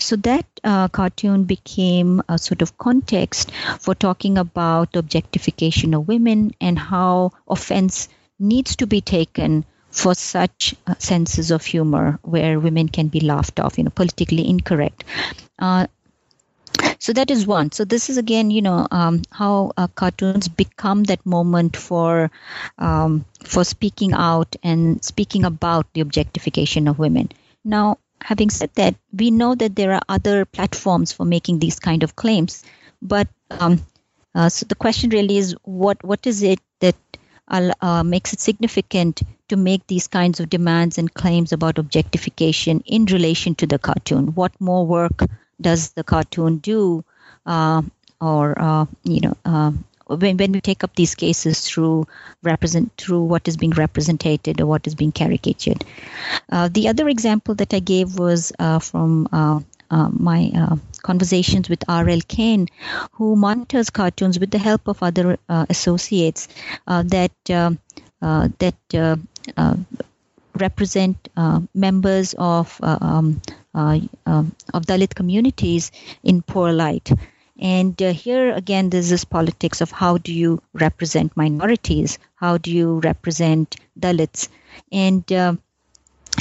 So 0.00 0.16
that 0.16 0.46
uh, 0.62 0.88
cartoon 0.88 1.44
became 1.44 2.22
a 2.28 2.38
sort 2.38 2.62
of 2.62 2.76
context 2.78 3.52
for 3.80 3.94
talking 3.94 4.38
about 4.38 4.96
objectification 4.96 5.94
of 5.94 6.08
women 6.08 6.52
and 6.60 6.78
how 6.78 7.32
offense 7.48 8.08
needs 8.38 8.76
to 8.76 8.86
be 8.86 9.00
taken 9.00 9.64
for 9.90 10.14
such 10.14 10.74
uh, 10.86 10.94
senses 10.98 11.50
of 11.50 11.64
humor 11.64 12.18
where 12.22 12.60
women 12.60 12.88
can 12.88 13.08
be 13.08 13.20
laughed 13.20 13.58
off, 13.58 13.76
you 13.76 13.84
know, 13.84 13.90
politically 13.90 14.48
incorrect. 14.48 15.04
Uh, 15.58 15.86
so 17.00 17.12
that 17.14 17.30
is 17.30 17.46
one. 17.46 17.72
So 17.72 17.84
this 17.84 18.10
is 18.10 18.18
again 18.18 18.50
you 18.50 18.62
know 18.62 18.86
um, 18.90 19.22
how 19.32 19.72
uh, 19.76 19.88
cartoons 19.88 20.48
become 20.48 21.02
that 21.04 21.24
moment 21.26 21.76
for 21.76 22.30
um, 22.78 23.24
for 23.42 23.64
speaking 23.64 24.12
out 24.12 24.54
and 24.62 25.04
speaking 25.04 25.44
about 25.44 25.92
the 25.94 26.02
objectification 26.02 26.86
of 26.86 26.98
women. 26.98 27.30
Now 27.64 27.98
having 28.20 28.50
said 28.50 28.70
that 28.74 28.94
we 29.12 29.30
know 29.30 29.54
that 29.54 29.74
there 29.74 29.92
are 29.94 30.02
other 30.08 30.44
platforms 30.44 31.10
for 31.10 31.24
making 31.24 31.58
these 31.58 31.80
kind 31.80 32.02
of 32.02 32.14
claims 32.14 32.62
but 33.00 33.28
um, 33.50 33.82
uh, 34.34 34.48
so 34.48 34.66
the 34.66 34.74
question 34.74 35.10
really 35.10 35.38
is 35.38 35.56
what 35.62 36.04
what 36.04 36.26
is 36.26 36.42
it 36.42 36.60
that 36.80 36.96
uh, 37.48 38.04
makes 38.04 38.32
it 38.32 38.40
significant 38.40 39.22
to 39.48 39.56
make 39.56 39.86
these 39.86 40.06
kinds 40.06 40.38
of 40.38 40.48
demands 40.48 40.98
and 40.98 41.12
claims 41.12 41.52
about 41.52 41.78
objectification 41.78 42.80
in 42.86 43.06
relation 43.06 43.54
to 43.56 43.66
the 43.66 43.78
cartoon? 43.78 44.28
What 44.34 44.52
more 44.60 44.86
work 44.86 45.22
does 45.60 45.90
the 45.90 46.04
cartoon 46.04 46.58
do, 46.58 47.04
uh, 47.46 47.82
or 48.20 48.60
uh, 48.60 48.86
you 49.04 49.20
know, 49.20 49.36
uh, 49.44 49.72
when 50.06 50.36
when 50.36 50.52
we 50.52 50.60
take 50.60 50.84
up 50.84 50.94
these 50.96 51.14
cases 51.14 51.60
through 51.60 52.06
represent 52.42 52.92
through 52.96 53.22
what 53.24 53.46
is 53.48 53.56
being 53.56 53.72
represented 53.72 54.60
or 54.60 54.66
what 54.66 54.86
is 54.86 54.94
being 54.94 55.12
caricatured. 55.12 55.84
Uh, 56.50 56.68
the 56.68 56.88
other 56.88 57.08
example 57.08 57.54
that 57.56 57.74
I 57.74 57.80
gave 57.80 58.18
was 58.18 58.52
uh, 58.58 58.78
from. 58.78 59.28
Uh, 59.32 59.60
my 60.12 60.52
conversations 61.02 61.68
with 61.68 61.82
R.L. 61.88 62.20
Kane, 62.28 62.68
who 63.10 63.34
monitors 63.34 63.90
cartoons 63.90 64.38
with 64.38 64.52
the 64.52 64.58
help 64.58 64.86
of 64.86 65.02
other 65.02 65.36
associates 65.48 66.46
that 66.86 67.32
that 67.48 68.76
represent 70.60 71.28
uh, 71.36 71.60
members 71.74 72.34
of 72.38 72.78
uh, 72.82 72.98
uh, 73.00 73.04
um, 73.04 73.40
of 73.74 74.86
Dalit 74.86 75.14
communities 75.14 75.92
in 76.22 76.42
poor 76.42 76.72
light. 76.72 77.10
And 77.60 78.00
uh, 78.02 78.12
here 78.12 78.52
again, 78.54 78.88
there's 78.88 79.10
this 79.10 79.24
politics 79.24 79.82
of 79.82 79.90
how 79.90 80.16
do 80.16 80.32
you 80.32 80.62
represent 80.72 81.36
minorities? 81.36 82.18
How 82.34 82.56
do 82.56 82.72
you 82.72 83.00
represent 83.00 83.76
Dalits? 83.98 84.48
And 84.90 85.30
uh, 85.30 85.56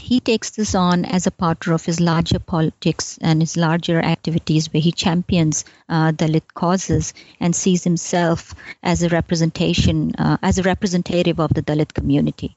he 0.02 0.22
takes 0.22 0.52
this 0.52 0.76
on 0.76 1.04
as 1.04 1.28
a 1.28 1.32
part 1.32 1.68
of 1.68 1.84
his 1.84 2.00
larger 2.00 2.40
politics 2.40 3.20
and 3.22 3.42
his 3.42 3.58
larger 3.58 4.00
activities 4.00 4.72
where 4.72 4.82
he 4.82 4.94
champions 4.94 5.66
uh, 5.90 6.14
Dalit 6.14 6.54
causes 6.54 7.14
and 7.40 7.54
sees 7.54 7.84
himself 7.84 8.56
as 8.82 9.04
a 9.04 9.10
representation, 9.10 10.16
uh, 10.18 10.38
as 10.42 10.58
a 10.58 10.64
representative 10.64 11.40
of 11.40 11.54
the 11.54 11.62
Dalit 11.62 11.94
community. 11.94 12.56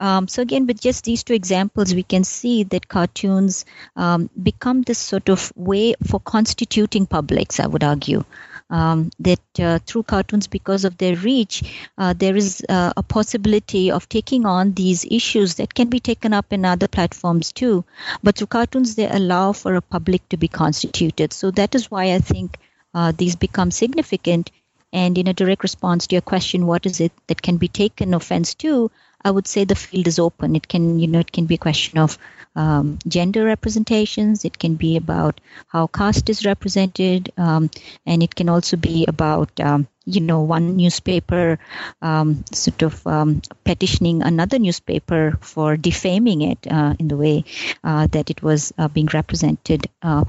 Um, 0.00 0.26
so 0.28 0.42
again, 0.42 0.66
with 0.66 0.80
just 0.80 1.04
these 1.04 1.22
two 1.22 1.34
examples, 1.34 1.94
we 1.94 2.02
can 2.02 2.24
see 2.24 2.64
that 2.64 2.88
cartoons 2.88 3.64
um, 3.96 4.28
become 4.42 4.82
this 4.82 4.98
sort 4.98 5.28
of 5.28 5.52
way 5.54 5.94
for 6.06 6.18
constituting 6.20 7.06
publics. 7.06 7.60
I 7.60 7.66
would 7.66 7.84
argue 7.84 8.24
um, 8.70 9.10
that 9.20 9.60
uh, 9.60 9.78
through 9.86 10.02
cartoons, 10.04 10.46
because 10.48 10.84
of 10.84 10.96
their 10.98 11.16
reach, 11.16 11.62
uh, 11.96 12.12
there 12.12 12.34
is 12.34 12.64
uh, 12.68 12.92
a 12.96 13.02
possibility 13.02 13.90
of 13.90 14.08
taking 14.08 14.46
on 14.46 14.72
these 14.72 15.04
issues 15.04 15.54
that 15.56 15.74
can 15.74 15.88
be 15.88 16.00
taken 16.00 16.32
up 16.32 16.52
in 16.52 16.64
other 16.64 16.88
platforms 16.88 17.52
too. 17.52 17.84
But 18.22 18.36
through 18.36 18.48
cartoons, 18.48 18.96
they 18.96 19.08
allow 19.08 19.52
for 19.52 19.76
a 19.76 19.82
public 19.82 20.28
to 20.30 20.36
be 20.36 20.48
constituted. 20.48 21.32
So 21.32 21.50
that 21.52 21.74
is 21.74 21.90
why 21.90 22.14
I 22.14 22.18
think 22.18 22.58
uh, 22.94 23.12
these 23.16 23.36
become 23.36 23.70
significant. 23.70 24.50
And 24.92 25.18
in 25.18 25.26
a 25.26 25.34
direct 25.34 25.64
response 25.64 26.06
to 26.06 26.14
your 26.14 26.22
question, 26.22 26.66
what 26.66 26.86
is 26.86 27.00
it 27.00 27.12
that 27.26 27.42
can 27.42 27.56
be 27.56 27.66
taken 27.66 28.14
offense 28.14 28.54
to? 28.56 28.90
I 29.24 29.30
would 29.30 29.46
say 29.46 29.64
the 29.64 29.74
field 29.74 30.06
is 30.06 30.18
open. 30.18 30.54
It 30.56 30.68
can, 30.68 30.98
you 30.98 31.06
know, 31.06 31.20
it 31.20 31.32
can 31.32 31.46
be 31.46 31.54
a 31.54 31.58
question 31.58 31.98
of 31.98 32.18
um, 32.56 32.98
gender 33.08 33.44
representations. 33.44 34.44
It 34.44 34.58
can 34.58 34.74
be 34.74 34.96
about 34.96 35.40
how 35.68 35.86
caste 35.86 36.28
is 36.30 36.44
represented, 36.44 37.32
um, 37.36 37.70
and 38.06 38.22
it 38.22 38.34
can 38.34 38.48
also 38.48 38.76
be 38.76 39.06
about 39.06 39.58
um, 39.60 39.88
you 40.04 40.20
know, 40.20 40.40
one 40.42 40.76
newspaper 40.76 41.58
um, 42.02 42.44
sort 42.52 42.82
of 42.82 43.06
um, 43.06 43.42
petitioning 43.64 44.22
another 44.22 44.58
newspaper 44.58 45.38
for 45.40 45.76
defaming 45.76 46.42
it 46.42 46.58
uh, 46.70 46.94
in 46.98 47.08
the 47.08 47.16
way 47.16 47.44
uh, 47.82 48.06
that 48.08 48.30
it 48.30 48.42
was 48.42 48.72
uh, 48.78 48.88
being 48.88 49.08
represented. 49.12 49.86
Uh, 50.02 50.24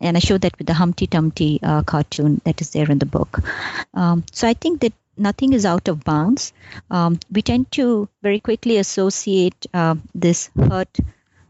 and 0.00 0.16
I 0.16 0.20
show 0.20 0.38
that 0.38 0.56
with 0.58 0.66
the 0.66 0.74
Humpty 0.74 1.06
Dumpty 1.06 1.58
uh, 1.62 1.82
cartoon 1.82 2.40
that 2.44 2.60
is 2.60 2.70
there 2.70 2.90
in 2.90 2.98
the 2.98 3.06
book. 3.06 3.40
Um, 3.94 4.24
so 4.30 4.46
I 4.46 4.54
think 4.54 4.80
that 4.82 4.92
nothing 5.16 5.52
is 5.52 5.64
out 5.64 5.88
of 5.88 6.04
bounds. 6.04 6.52
Um, 6.90 7.18
we 7.30 7.42
tend 7.42 7.70
to 7.72 8.08
very 8.22 8.40
quickly 8.40 8.78
associate 8.78 9.66
uh, 9.72 9.96
this 10.14 10.50
hurt 10.56 10.98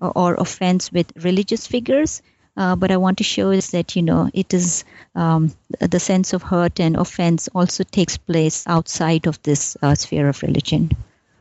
or 0.00 0.34
offense 0.34 0.92
with 0.92 1.12
religious 1.24 1.66
figures. 1.66 2.22
Uh, 2.56 2.74
but 2.74 2.90
I 2.90 2.96
want 2.96 3.18
to 3.18 3.24
show 3.24 3.50
is 3.50 3.70
that 3.72 3.96
you 3.96 4.02
know 4.02 4.30
it 4.32 4.54
is 4.54 4.84
um, 5.14 5.52
the 5.78 6.00
sense 6.00 6.32
of 6.32 6.42
hurt 6.42 6.80
and 6.80 6.96
offense 6.96 7.48
also 7.54 7.84
takes 7.84 8.16
place 8.16 8.64
outside 8.66 9.26
of 9.26 9.42
this 9.42 9.76
uh, 9.82 9.94
sphere 9.94 10.28
of 10.28 10.42
religion. 10.42 10.90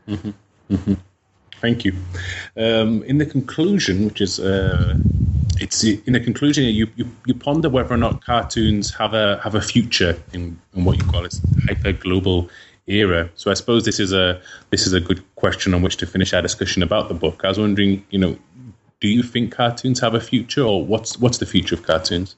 Mm-hmm. 0.06 0.30
Mm-hmm. 0.70 0.94
Thank 1.60 1.86
you. 1.86 1.94
Um, 2.56 3.02
in 3.04 3.16
the 3.16 3.24
conclusion, 3.24 4.04
which 4.04 4.20
is 4.20 4.38
uh, 4.38 4.98
it's 5.60 5.84
in 5.84 6.12
the 6.12 6.20
conclusion, 6.20 6.64
you, 6.64 6.88
you, 6.96 7.10
you 7.26 7.34
ponder 7.34 7.68
whether 7.68 7.94
or 7.94 7.96
not 7.96 8.24
cartoons 8.24 8.94
have 8.94 9.14
a 9.14 9.40
have 9.42 9.54
a 9.54 9.60
future 9.60 10.20
in, 10.32 10.58
in 10.74 10.84
what 10.84 10.98
you 10.98 11.04
call 11.04 11.22
this 11.22 11.40
hyper 11.66 11.92
global 11.92 12.48
era. 12.86 13.28
So 13.34 13.50
I 13.50 13.54
suppose 13.54 13.84
this 13.84 13.98
is 13.98 14.12
a 14.12 14.40
this 14.70 14.86
is 14.86 14.92
a 14.92 15.00
good 15.00 15.22
question 15.34 15.74
on 15.74 15.82
which 15.82 15.96
to 15.98 16.06
finish 16.06 16.32
our 16.32 16.42
discussion 16.42 16.82
about 16.82 17.08
the 17.08 17.14
book. 17.14 17.40
I 17.44 17.48
was 17.48 17.58
wondering, 17.58 18.04
you 18.10 18.18
know, 18.18 18.38
do 19.00 19.08
you 19.08 19.22
think 19.22 19.52
cartoons 19.52 20.00
have 20.00 20.14
a 20.14 20.20
future, 20.20 20.62
or 20.62 20.84
what's 20.84 21.18
what's 21.18 21.38
the 21.38 21.46
future 21.46 21.74
of 21.74 21.82
cartoons? 21.82 22.36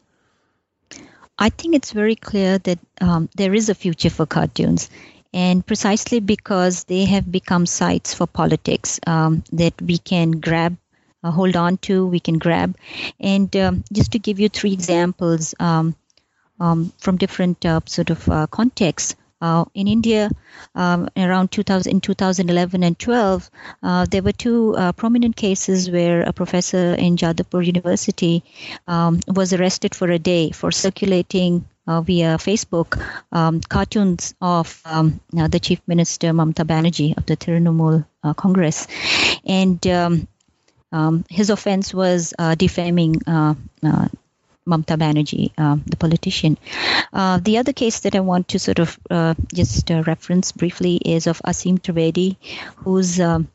I 1.39 1.51
think 1.51 1.75
it's 1.77 1.93
very 1.93 2.17
clear 2.17 2.59
that 2.59 2.79
um, 3.01 3.29
there 3.37 3.55
is 3.55 3.69
a 3.69 3.75
future 3.75 4.11
for 4.11 4.27
cartoons, 4.27 4.91
and 5.33 5.65
precisely 5.65 6.21
because 6.21 6.85
they 6.85 7.05
have 7.05 7.31
become 7.31 7.65
sites 7.67 8.13
for 8.15 8.27
politics 8.27 8.99
um, 9.07 9.45
that 9.53 9.81
we 9.81 9.99
can 9.99 10.33
grab, 10.33 10.77
uh, 11.29 11.31
hold 11.31 11.57
on 11.57 11.77
to, 11.79 12.07
we 12.07 12.21
can 12.21 12.39
grab. 12.39 12.77
And 13.21 13.55
um, 13.57 13.85
just 13.93 14.13
to 14.13 14.19
give 14.19 14.41
you 14.41 14.49
three 14.49 14.73
examples 14.73 15.55
um, 15.61 15.95
um, 16.61 16.93
from 16.99 17.17
different 17.17 17.65
uh, 17.65 17.81
sort 17.87 18.11
of 18.11 18.29
uh, 18.29 18.47
contexts, 18.47 19.15
uh, 19.41 19.65
in 19.75 19.87
India, 19.87 20.31
um, 20.75 21.09
around 21.17 21.53
2000, 21.53 21.91
in 21.91 22.01
2011 22.01 22.83
and 22.83 22.99
12, 22.99 23.51
uh, 23.83 24.05
there 24.11 24.23
were 24.23 24.33
two 24.33 24.75
uh, 24.77 24.93
prominent 24.93 25.37
cases 25.37 25.91
where 25.91 26.23
a 26.23 26.33
professor 26.33 26.95
in 26.95 27.17
Jadavpur 27.17 27.65
University 27.65 28.43
um, 28.87 29.21
was 29.29 29.53
arrested 29.53 29.95
for 29.95 30.11
a 30.11 30.19
day 30.19 30.51
for 30.51 30.73
circulating 30.73 31.65
uh, 31.87 32.03
via 32.03 32.37
Facebook 32.37 33.03
um, 33.33 33.61
cartoons 33.61 34.35
of 34.41 34.83
um, 34.85 35.21
uh, 35.39 35.49
the 35.49 35.61
Chief 35.61 35.81
Minister 35.87 36.33
Mamta 36.33 36.65
Banerjee 36.67 37.17
of 37.17 37.25
the 37.27 37.37
Trinamool 37.37 38.05
uh, 38.23 38.35
Congress, 38.35 38.87
and 39.47 39.85
um, 39.87 40.29
um, 40.93 41.25
his 41.29 41.51
offense 41.51 41.93
was 41.93 42.35
defaming 42.57 43.21
Mamta 44.69 44.99
Banerjee, 44.99 45.53
uh, 45.57 45.77
the 45.87 45.97
politician. 45.97 46.59
Uh, 47.13 47.39
the 47.39 47.59
other 47.59 47.73
case 47.73 48.01
that 48.01 48.15
I 48.15 48.21
want 48.21 48.49
to 48.49 48.59
sort 48.59 48.79
of 48.79 48.99
uh, 49.11 49.35
just 49.53 49.91
uh, 49.91 50.03
reference 50.07 50.53
briefly 50.53 50.97
is 50.97 51.27
of 51.27 51.41
Aseem 51.45 51.79
Trivedi, 51.79 52.37
who's 52.77 53.19
um, 53.19 53.49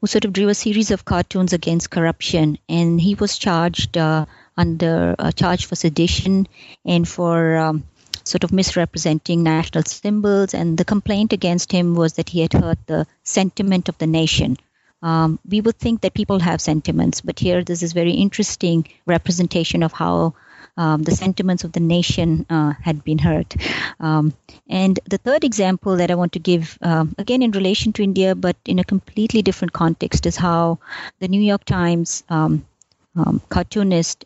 who 0.00 0.06
sort 0.06 0.24
of 0.24 0.32
drew 0.32 0.48
a 0.48 0.54
series 0.54 0.90
of 0.90 1.04
cartoons 1.04 1.52
against 1.52 1.90
corruption, 1.90 2.58
and 2.68 3.00
he 3.00 3.14
was 3.14 3.36
charged 3.36 3.98
uh, 3.98 4.26
under 4.56 5.14
a 5.18 5.32
charge 5.32 5.66
for 5.66 5.74
sedition 5.74 6.46
and 6.84 7.08
for 7.08 7.56
um, 7.56 7.84
sort 8.24 8.44
of 8.44 8.52
misrepresenting 8.52 9.42
national 9.42 9.84
symbols. 9.84 10.54
And 10.54 10.78
the 10.78 10.84
complaint 10.84 11.32
against 11.32 11.72
him 11.72 11.94
was 11.94 12.14
that 12.14 12.28
he 12.28 12.40
had 12.40 12.52
hurt 12.52 12.78
the 12.86 13.06
sentiment 13.24 13.88
of 13.88 13.98
the 13.98 14.06
nation. 14.06 14.56
Um, 15.02 15.38
we 15.48 15.60
would 15.60 15.76
think 15.76 16.00
that 16.00 16.14
people 16.14 16.38
have 16.40 16.60
sentiments, 16.60 17.20
but 17.20 17.38
here 17.38 17.62
this 17.62 17.82
is 17.82 17.92
very 17.92 18.12
interesting 18.12 18.86
representation 19.06 19.82
of 19.82 19.92
how 19.92 20.34
um, 20.76 21.02
the 21.02 21.12
sentiments 21.12 21.64
of 21.64 21.72
the 21.72 21.80
nation 21.80 22.44
uh, 22.50 22.72
had 22.82 23.04
been 23.04 23.18
hurt. 23.18 23.54
Um, 24.00 24.34
and 24.68 24.98
the 25.08 25.18
third 25.18 25.44
example 25.44 25.96
that 25.96 26.10
I 26.10 26.14
want 26.14 26.32
to 26.32 26.38
give, 26.38 26.78
um, 26.82 27.14
again 27.18 27.42
in 27.42 27.50
relation 27.50 27.92
to 27.94 28.02
India, 28.02 28.34
but 28.34 28.56
in 28.64 28.78
a 28.78 28.84
completely 28.84 29.42
different 29.42 29.72
context, 29.72 30.26
is 30.26 30.36
how 30.36 30.78
the 31.18 31.28
New 31.28 31.40
York 31.40 31.64
Times 31.64 32.24
um, 32.28 32.66
um, 33.14 33.40
cartoonist 33.48 34.24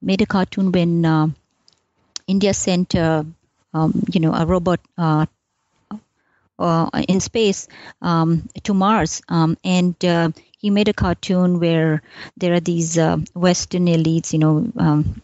made 0.00 0.20
a 0.22 0.26
cartoon 0.26 0.70
when 0.70 1.04
uh, 1.04 1.28
India 2.26 2.54
sent, 2.54 2.94
uh, 2.94 3.24
you 4.12 4.20
know, 4.20 4.32
a 4.32 4.46
robot 4.46 4.80
uh, 6.58 6.88
in 7.08 7.20
space 7.20 7.68
um, 8.02 8.48
to 8.64 8.74
Mars, 8.74 9.22
um, 9.28 9.56
and 9.64 9.94
uh, 10.04 10.30
he 10.58 10.70
made 10.70 10.88
a 10.88 10.92
cartoon 10.92 11.60
where 11.60 12.02
there 12.36 12.54
are 12.54 12.60
these 12.60 12.98
uh, 12.98 13.18
Western 13.34 13.86
elites, 13.86 14.32
you 14.32 14.38
know, 14.38 14.70
um, 14.76 15.22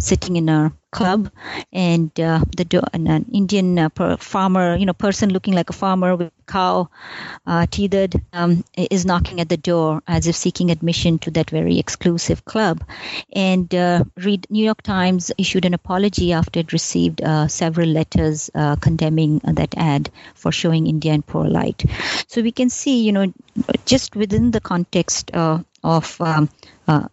sitting 0.00 0.36
in 0.36 0.48
a 0.48 0.72
club, 0.90 1.30
and 1.72 2.10
uh, 2.18 2.40
the 2.56 2.64
do- 2.64 2.82
an 2.92 3.24
Indian 3.32 3.78
uh, 3.78 3.88
per- 3.90 4.16
farmer, 4.16 4.76
you 4.76 4.86
know, 4.86 4.92
person 4.92 5.30
looking 5.30 5.54
like 5.54 5.70
a 5.70 5.72
farmer 5.72 6.16
with 6.16 6.32
cow 6.46 6.88
uh, 7.46 7.66
tethered, 7.70 8.16
um, 8.32 8.64
is 8.76 9.06
knocking 9.06 9.40
at 9.40 9.48
the 9.48 9.56
door 9.56 10.02
as 10.08 10.26
if 10.26 10.34
seeking 10.34 10.70
admission 10.70 11.18
to 11.18 11.30
that 11.30 11.50
very 11.50 11.78
exclusive 11.78 12.44
club. 12.44 12.82
And 13.32 13.72
uh, 13.72 14.04
read 14.16 14.46
New 14.50 14.64
York 14.64 14.82
Times 14.82 15.30
issued 15.38 15.64
an 15.64 15.74
apology 15.74 16.32
after 16.32 16.60
it 16.60 16.72
received 16.72 17.22
uh, 17.22 17.46
several 17.46 17.88
letters 17.88 18.50
uh, 18.54 18.74
condemning 18.76 19.40
that 19.44 19.74
ad 19.76 20.10
for 20.34 20.50
showing 20.50 20.88
India 20.88 21.12
in 21.12 21.22
poor 21.22 21.46
light. 21.46 21.84
So 22.26 22.42
we 22.42 22.50
can 22.50 22.68
see, 22.68 23.04
you 23.04 23.12
know, 23.12 23.32
just 23.86 24.16
within 24.16 24.50
the 24.50 24.60
context 24.60 25.30
of 25.32 26.20
um, 26.20 26.48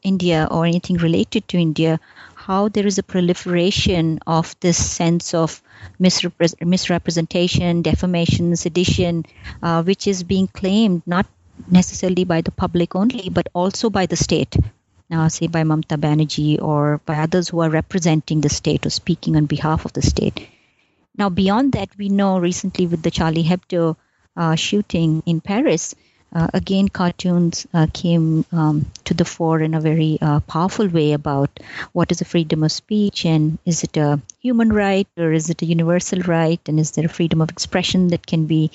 India 0.01 0.47
or 0.49 0.65
anything 0.65 0.97
related 0.97 1.47
to 1.49 1.57
India 1.57 1.99
how 2.47 2.69
there 2.69 2.87
is 2.87 2.97
a 2.97 3.03
proliferation 3.03 4.19
of 4.25 4.55
this 4.61 4.77
sense 4.77 5.33
of 5.33 5.61
misrepre- 5.99 6.65
misrepresentation, 6.65 7.81
defamation, 7.81 8.55
sedition, 8.55 9.25
uh, 9.61 9.83
which 9.83 10.07
is 10.07 10.23
being 10.23 10.47
claimed 10.47 11.01
not 11.05 11.25
necessarily 11.69 12.23
by 12.23 12.39
the 12.39 12.51
public 12.51 12.95
only, 12.95 13.29
but 13.29 13.49
also 13.53 13.89
by 13.89 14.05
the 14.05 14.15
state. 14.15 14.55
Now, 15.09 15.27
say 15.27 15.47
by 15.47 15.63
Mamta 15.63 15.97
Banerjee 15.97 16.61
or 16.61 17.01
by 17.05 17.15
others 17.15 17.49
who 17.49 17.59
are 17.59 17.69
representing 17.69 18.39
the 18.39 18.49
state 18.49 18.85
or 18.85 18.91
speaking 18.91 19.35
on 19.35 19.45
behalf 19.45 19.83
of 19.83 19.91
the 19.91 20.01
state. 20.01 20.47
Now, 21.17 21.29
beyond 21.29 21.73
that, 21.73 21.89
we 21.97 22.07
know 22.07 22.39
recently 22.39 22.87
with 22.87 23.03
the 23.03 23.11
Charlie 23.11 23.43
Hebdo 23.43 23.97
uh, 24.37 24.55
shooting 24.55 25.21
in 25.25 25.41
Paris, 25.41 25.95
again, 26.53 26.87
cartoons 26.87 27.65
uh, 27.73 27.87
came 27.93 28.45
um, 28.51 28.85
to 29.05 29.13
the 29.13 29.25
fore 29.25 29.59
in 29.59 29.73
a 29.73 29.81
very 29.81 30.17
uh, 30.21 30.39
powerful 30.41 30.87
way 30.87 31.13
about 31.13 31.49
what 31.93 32.11
is 32.11 32.19
the 32.19 32.25
freedom 32.25 32.63
of 32.63 32.71
speech 32.71 33.25
and 33.25 33.57
is 33.65 33.83
it 33.83 33.97
a 33.97 34.19
human 34.39 34.71
right 34.71 35.07
or 35.17 35.31
is 35.31 35.49
it 35.49 35.61
a 35.61 35.65
universal 35.65 36.19
right 36.21 36.59
and 36.67 36.79
is 36.79 36.91
there 36.91 37.05
a 37.05 37.09
freedom 37.09 37.41
of 37.41 37.49
expression 37.49 38.09
that 38.09 38.25
can 38.25 38.45
be 38.45 38.71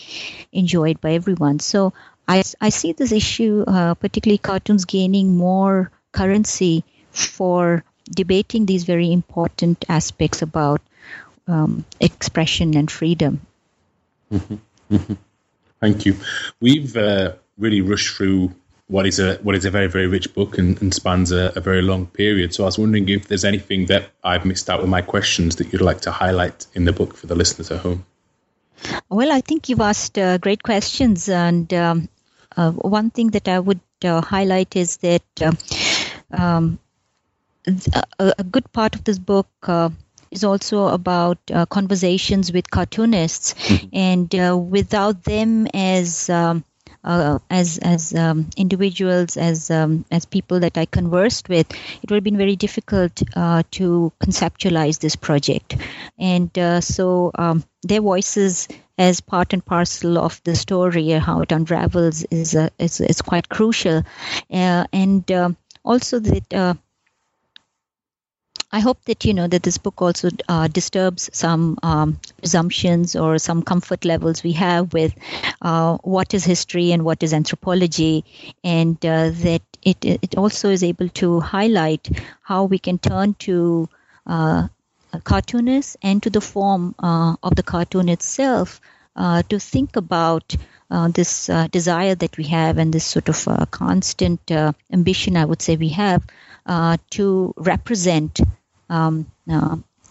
enjoyed 0.52 1.00
by 1.00 1.12
everyone. 1.12 1.60
So 1.60 1.92
I, 2.26 2.42
I 2.60 2.70
see 2.70 2.92
this 2.92 3.12
issue, 3.12 3.64
uh, 3.66 3.94
particularly 3.94 4.38
cartoons, 4.38 4.84
gaining 4.84 5.36
more 5.36 5.90
currency 6.12 6.84
for 7.10 7.84
debating 8.10 8.66
these 8.66 8.84
very 8.84 9.12
important 9.12 9.84
aspects 9.88 10.42
about 10.42 10.80
um, 11.46 11.84
expression 12.00 12.76
and 12.76 12.90
freedom. 12.90 13.40
Mm-hmm. 14.32 14.56
Mm-hmm. 14.94 15.14
Thank 15.80 16.06
you. 16.06 16.16
We've 16.60 16.96
uh, 16.96 17.34
really 17.58 17.80
rush 17.80 18.14
through 18.16 18.52
what 18.88 19.06
is 19.06 19.18
a 19.18 19.36
what 19.36 19.54
is 19.54 19.64
a 19.64 19.70
very 19.70 19.86
very 19.86 20.06
rich 20.06 20.32
book 20.34 20.58
and, 20.58 20.80
and 20.82 20.92
spans 20.92 21.32
a, 21.32 21.52
a, 21.56 21.60
very 21.60 21.82
long 21.82 22.06
period. 22.06 22.54
So 22.54 22.64
I 22.64 22.66
was 22.66 22.78
wondering 22.78 23.08
if 23.08 23.28
there's 23.28 23.44
anything 23.44 23.86
that 23.86 24.10
I've 24.22 24.44
missed 24.44 24.68
out 24.68 24.80
with 24.80 24.90
my 24.90 25.00
questions 25.02 25.56
that 25.56 25.72
you'd 25.72 25.82
like 25.82 26.02
to 26.02 26.12
highlight 26.12 26.66
in 26.74 26.84
the 26.84 26.92
book 26.92 27.16
for 27.16 27.26
the 27.26 27.34
listeners 27.34 27.70
at 27.70 27.80
home. 27.80 28.04
Well, 29.08 29.32
I 29.32 29.40
think 29.40 29.68
you've 29.68 29.80
asked 29.80 30.18
uh, 30.18 30.38
great 30.38 30.62
questions, 30.62 31.28
and 31.28 31.72
um, 31.72 32.08
uh, 32.56 32.72
one 32.72 33.10
thing 33.10 33.30
that 33.30 33.48
I 33.48 33.58
would 33.58 33.80
uh, 34.04 34.20
highlight 34.20 34.76
is 34.76 34.96
that 34.98 35.22
uh, 35.40 35.52
um, 36.30 36.78
a, 37.66 38.34
a, 38.38 38.44
good 38.44 38.70
part 38.72 38.96
of 38.96 39.04
this 39.04 39.18
book 39.18 39.48
uh, 39.62 39.90
is 40.30 40.42
also 40.42 40.88
about 40.88 41.38
uh, 41.52 41.66
conversations 41.66 42.52
with 42.52 42.70
cartoonists, 42.70 43.54
mm-hmm. 43.54 43.86
and 43.92 44.70
without 44.70 45.22
them 45.22 45.68
as 45.72 46.28
um, 46.28 46.64
uh, 47.04 47.38
as 47.50 47.78
as 47.78 48.14
um, 48.14 48.48
individuals, 48.56 49.36
as 49.36 49.70
um, 49.70 50.04
as 50.10 50.24
people 50.24 50.60
that 50.60 50.78
I 50.78 50.86
conversed 50.86 51.48
with, 51.48 51.70
it 51.70 52.10
would 52.10 52.16
have 52.16 52.24
been 52.24 52.36
very 52.36 52.56
difficult 52.56 53.22
uh, 53.36 53.62
to 53.72 54.12
conceptualize 54.22 55.00
this 55.00 55.16
project, 55.16 55.76
and 56.18 56.56
uh, 56.58 56.80
so 56.80 57.32
um, 57.34 57.64
their 57.82 58.00
voices 58.00 58.68
as 58.98 59.20
part 59.20 59.52
and 59.52 59.64
parcel 59.64 60.18
of 60.18 60.40
the 60.44 60.54
story, 60.54 61.08
how 61.10 61.40
it 61.40 61.52
unravels, 61.52 62.24
is 62.30 62.54
uh, 62.54 62.68
is, 62.78 63.00
is 63.00 63.22
quite 63.22 63.48
crucial, 63.48 64.02
uh, 64.50 64.84
and 64.92 65.30
um, 65.32 65.56
also 65.84 66.18
that. 66.18 66.76
I 68.74 68.80
hope 68.80 69.04
that 69.04 69.24
you 69.26 69.34
know 69.34 69.46
that 69.46 69.62
this 69.62 69.76
book 69.76 70.00
also 70.00 70.30
uh, 70.48 70.66
disturbs 70.66 71.28
some 71.32 71.78
um, 71.82 72.18
assumptions 72.42 73.14
or 73.14 73.38
some 73.38 73.62
comfort 73.62 74.06
levels 74.06 74.42
we 74.42 74.52
have 74.52 74.94
with 74.94 75.14
uh, 75.60 75.98
what 75.98 76.32
is 76.32 76.44
history 76.44 76.90
and 76.92 77.04
what 77.04 77.22
is 77.22 77.34
anthropology, 77.34 78.24
and 78.64 78.96
uh, 79.04 79.30
that 79.30 79.62
it 79.82 80.04
it 80.04 80.38
also 80.38 80.70
is 80.70 80.82
able 80.82 81.10
to 81.10 81.40
highlight 81.40 82.08
how 82.40 82.64
we 82.64 82.78
can 82.78 82.98
turn 82.98 83.34
to 83.34 83.90
uh, 84.26 84.68
cartoonists 85.24 85.96
and 86.02 86.22
to 86.22 86.30
the 86.30 86.40
form 86.40 86.94
uh, 86.98 87.36
of 87.42 87.54
the 87.54 87.62
cartoon 87.62 88.08
itself 88.08 88.80
uh, 89.16 89.42
to 89.42 89.58
think 89.58 89.96
about 89.96 90.56
uh, 90.90 91.08
this 91.08 91.48
uh, 91.50 91.66
desire 91.68 92.14
that 92.14 92.36
we 92.38 92.44
have 92.44 92.78
and 92.78 92.92
this 92.92 93.04
sort 93.04 93.28
of 93.28 93.46
uh, 93.48 93.66
constant 93.66 94.50
ambition, 94.90 95.36
I 95.36 95.44
would 95.44 95.62
say, 95.62 95.76
we 95.76 95.90
have 95.90 96.22
to 97.10 97.54
represent 97.56 98.40
um, 98.92 99.26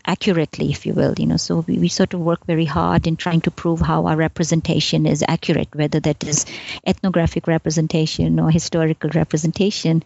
accurately, 0.05 0.71
if 0.71 0.85
you 0.85 0.93
will. 0.93 1.13
You 1.17 1.27
know, 1.27 1.37
so 1.37 1.59
we, 1.67 1.77
we 1.77 1.87
sort 1.87 2.13
of 2.13 2.19
work 2.19 2.45
very 2.45 2.65
hard 2.65 3.07
in 3.07 3.15
trying 3.15 3.41
to 3.41 3.51
prove 3.51 3.79
how 3.79 4.05
our 4.07 4.15
representation 4.15 5.05
is 5.05 5.23
accurate, 5.27 5.69
whether 5.73 5.99
that 5.99 6.23
is 6.23 6.45
ethnographic 6.85 7.47
representation 7.47 8.39
or 8.39 8.49
historical 8.51 9.09
representation. 9.13 10.03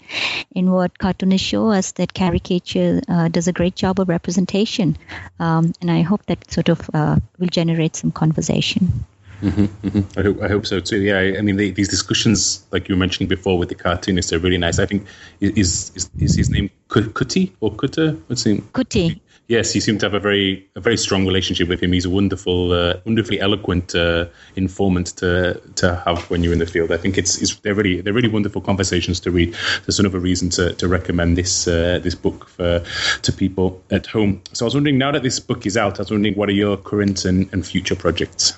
In 0.52 0.72
what 0.72 0.98
cartoonists 0.98 1.48
show 1.48 1.72
us, 1.72 1.94
that 1.94 2.14
caricature 2.14 3.02
uh, 3.08 3.28
does 3.30 3.48
a 3.48 3.54
great 3.54 3.76
job 3.76 4.00
of 4.00 4.10
representation, 4.10 4.98
um, 5.40 5.74
and 5.82 5.90
I 5.92 6.02
hope 6.02 6.26
that 6.28 6.52
sort 6.52 6.70
of 6.70 6.90
uh, 6.94 7.18
will 7.40 7.48
generate 7.48 7.96
some 7.96 8.12
conversation. 8.12 9.06
Mm-hmm, 9.46 9.88
mm-hmm. 9.88 10.20
I, 10.20 10.24
hope, 10.24 10.42
I 10.42 10.48
hope 10.48 10.66
so 10.66 10.80
too. 10.80 11.02
Yeah, 11.02 11.20
I, 11.20 11.38
I 11.38 11.42
mean, 11.42 11.58
the, 11.58 11.72
these 11.72 11.90
discussions, 11.90 12.66
like 12.72 12.90
you 12.90 12.96
were 12.96 13.00
mentioning 13.00 13.28
before 13.28 13.58
with 13.58 13.70
the 13.70 13.76
cartoonists, 13.76 14.34
are 14.34 14.40
really 14.40 14.58
nice. 14.58 14.80
I 14.80 14.86
think 14.86 15.06
is 15.40 15.92
is, 15.96 16.10
is 16.20 16.36
his 16.36 16.50
name 16.50 16.70
Kuti 16.90 17.52
or 17.60 17.72
Kuta? 17.72 18.20
What's 18.28 18.44
his 18.44 18.56
name? 18.56 18.70
Kutty 18.74 19.20
yes, 19.48 19.76
you 19.76 19.82
seem 19.82 19.98
to 20.00 20.06
have 20.06 20.14
a 20.14 20.20
very 20.20 20.68
a 20.76 20.82
very 20.82 20.98
strong 20.98 21.26
relationship 21.26 21.68
with 21.68 21.82
him. 21.82 21.92
He's 21.92 22.06
a 22.06 22.10
wonderful, 22.10 22.72
uh, 22.72 22.96
wonderfully 23.06 23.40
eloquent 23.40 23.96
uh, 23.96 24.26
informant 24.56 25.08
to 25.18 25.62
to 25.76 25.96
have 26.06 26.30
when 26.30 26.44
you're 26.44 26.54
in 26.54 26.60
the 26.60 26.66
field. 26.66 26.92
I 26.92 26.98
think 26.98 27.18
it's, 27.18 27.42
it's 27.42 27.56
they're 27.58 27.76
really 27.76 28.02
they're 28.02 28.14
really 28.14 28.30
wonderful 28.30 28.62
conversations 28.62 29.20
to 29.22 29.32
read. 29.32 29.56
There's 29.86 30.00
another 30.00 30.20
reason 30.20 30.50
to, 30.52 30.74
to 30.74 30.88
recommend 30.88 31.38
this 31.38 31.68
uh, 31.68 32.00
this 32.02 32.16
book 32.16 32.48
for 32.50 32.84
to 33.22 33.34
people 33.34 33.82
at 33.92 34.06
home. 34.06 34.42
So 34.54 34.66
I 34.66 34.68
was 34.68 34.76
wondering 34.76 34.98
now 34.98 35.12
that 35.12 35.24
this 35.24 35.40
book 35.40 35.66
is 35.66 35.78
out, 35.78 36.00
I 36.00 36.04
was 36.04 36.12
wondering 36.12 36.36
what 36.36 36.50
are 36.50 36.54
your 36.54 36.78
current 36.78 37.26
and, 37.26 37.52
and 37.54 37.66
future 37.66 37.96
projects. 37.96 38.58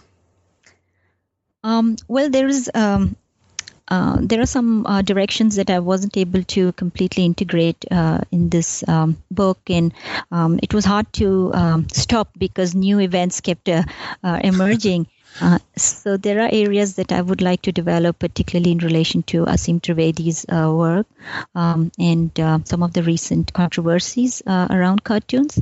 Um, 1.67 1.97
well, 2.07 2.29
there 2.29 2.47
is 2.47 2.71
um, 2.73 3.17
uh, 3.89 4.17
there 4.21 4.39
are 4.39 4.45
some 4.45 4.85
uh, 4.85 5.01
directions 5.01 5.57
that 5.57 5.69
I 5.69 5.79
wasn't 5.79 6.15
able 6.15 6.43
to 6.55 6.71
completely 6.73 7.25
integrate 7.25 7.83
uh, 7.91 8.21
in 8.31 8.47
this 8.47 8.87
um, 8.87 9.17
book, 9.31 9.59
and 9.69 9.93
um, 10.31 10.61
it 10.63 10.73
was 10.73 10.85
hard 10.85 11.11
to 11.19 11.53
um, 11.53 11.87
stop 11.91 12.29
because 12.37 12.73
new 12.73 13.01
events 13.01 13.41
kept 13.41 13.67
uh, 13.67 13.83
uh, 14.23 14.39
emerging. 14.43 15.07
Uh, 15.41 15.59
so 15.75 16.17
there 16.17 16.41
are 16.41 16.49
areas 16.51 16.95
that 16.95 17.11
I 17.11 17.21
would 17.21 17.41
like 17.41 17.61
to 17.63 17.71
develop, 17.71 18.19
particularly 18.19 18.71
in 18.71 18.79
relation 18.79 19.23
to 19.23 19.45
Aseem 19.45 19.81
Trivedi's 19.81 20.45
uh, 20.49 20.71
work 20.73 21.05
um, 21.53 21.91
and 21.99 22.37
uh, 22.39 22.59
some 22.65 22.83
of 22.83 22.93
the 22.93 23.03
recent 23.03 23.53
controversies 23.53 24.41
uh, 24.47 24.67
around 24.69 25.03
cartoons. 25.03 25.59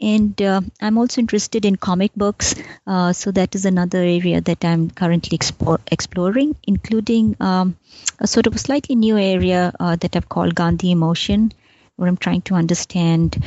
And 0.00 0.40
uh, 0.40 0.60
I'm 0.80 0.98
also 0.98 1.20
interested 1.20 1.64
in 1.64 1.76
comic 1.76 2.14
books, 2.14 2.54
uh, 2.86 3.12
so 3.12 3.32
that 3.32 3.54
is 3.54 3.64
another 3.64 3.98
area 3.98 4.40
that 4.42 4.64
I'm 4.64 4.90
currently 4.90 5.38
exploring, 5.90 6.56
including 6.64 7.36
um, 7.40 7.76
a 8.20 8.26
sort 8.26 8.46
of 8.46 8.54
a 8.54 8.58
slightly 8.58 8.94
new 8.94 9.18
area 9.18 9.72
that 9.80 10.14
I've 10.14 10.28
called 10.28 10.54
Gandhi 10.54 10.90
Emotion 10.90 11.52
where 11.96 12.08
I'm 12.08 12.16
trying 12.16 12.42
to 12.42 12.54
understand 12.54 13.42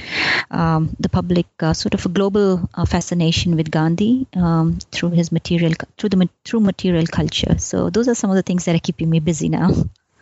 um, 0.52 0.96
the 1.00 1.10
public 1.10 1.48
uh, 1.60 1.74
sort 1.74 1.94
of 1.94 2.06
a 2.06 2.10
global 2.10 2.68
uh, 2.74 2.86
fascination 2.86 3.56
with 3.56 3.70
Gandhi 3.72 4.28
um, 4.36 4.80
through 4.92 5.12
his 5.12 5.32
material 5.32 5.74
through 5.98 6.10
the 6.10 6.30
through 6.46 6.62
material 6.62 7.06
culture. 7.06 7.58
So 7.60 7.90
those 7.90 8.08
are 8.08 8.16
some 8.16 8.30
of 8.30 8.36
the 8.36 8.44
things 8.44 8.66
that 8.66 8.76
are 8.76 8.80
keeping 8.80 9.10
me 9.10 9.20
busy 9.20 9.50
now. 9.50 9.72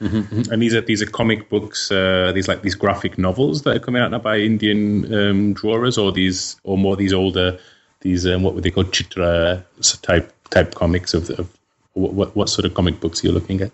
Mm-hmm. 0.02 0.52
And 0.52 0.62
these 0.62 0.76
are 0.76 0.82
these 0.82 1.02
are 1.02 1.08
comic 1.08 1.50
books, 1.50 1.92
uh, 1.92 2.32
these 2.36 2.48
like 2.48 2.62
these 2.62 2.76
graphic 2.76 3.18
novels 3.18 3.64
that 3.64 3.78
are 3.78 3.80
coming 3.80 4.02
out 4.02 4.12
now 4.12 4.20
by 4.20 4.38
Indian 4.38 5.14
um, 5.14 5.54
drawers, 5.54 5.98
or 5.98 6.12
these 6.12 6.58
or 6.64 6.78
more 6.78 6.96
these 6.96 7.14
older 7.14 7.58
these 8.02 8.28
um, 8.28 8.44
what 8.44 8.54
would 8.54 8.64
they 8.64 8.72
call 8.72 8.84
chitra 8.84 9.64
type 10.02 10.32
type 10.50 10.76
comics 10.76 11.14
of, 11.14 11.30
of 11.32 11.58
what 11.94 12.36
what 12.36 12.50
sort 12.50 12.66
of 12.66 12.74
comic 12.74 13.00
books 13.00 13.24
are 13.24 13.28
you 13.28 13.34
looking 13.34 13.62
at? 13.62 13.72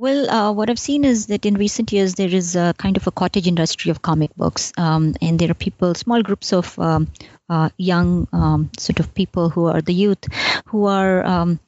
Well, 0.00 0.30
uh, 0.30 0.52
what 0.52 0.70
I've 0.70 0.78
seen 0.78 1.04
is 1.04 1.26
that 1.26 1.44
in 1.44 1.54
recent 1.54 1.90
years 1.92 2.14
there 2.14 2.28
is 2.32 2.54
a 2.54 2.72
kind 2.78 2.96
of 2.96 3.08
a 3.08 3.10
cottage 3.10 3.48
industry 3.48 3.90
of 3.90 4.00
comic 4.00 4.32
books, 4.36 4.72
um, 4.78 5.16
and 5.20 5.36
there 5.40 5.50
are 5.50 5.54
people, 5.54 5.92
small 5.96 6.22
groups 6.22 6.52
of 6.52 6.78
um, 6.78 7.08
uh, 7.48 7.70
young 7.78 8.28
um, 8.32 8.70
sort 8.78 9.00
of 9.00 9.12
people 9.12 9.50
who 9.50 9.66
are 9.66 9.82
the 9.82 9.92
youth, 9.92 10.24
who 10.66 10.86
are 10.86 11.24
um, 11.24 11.58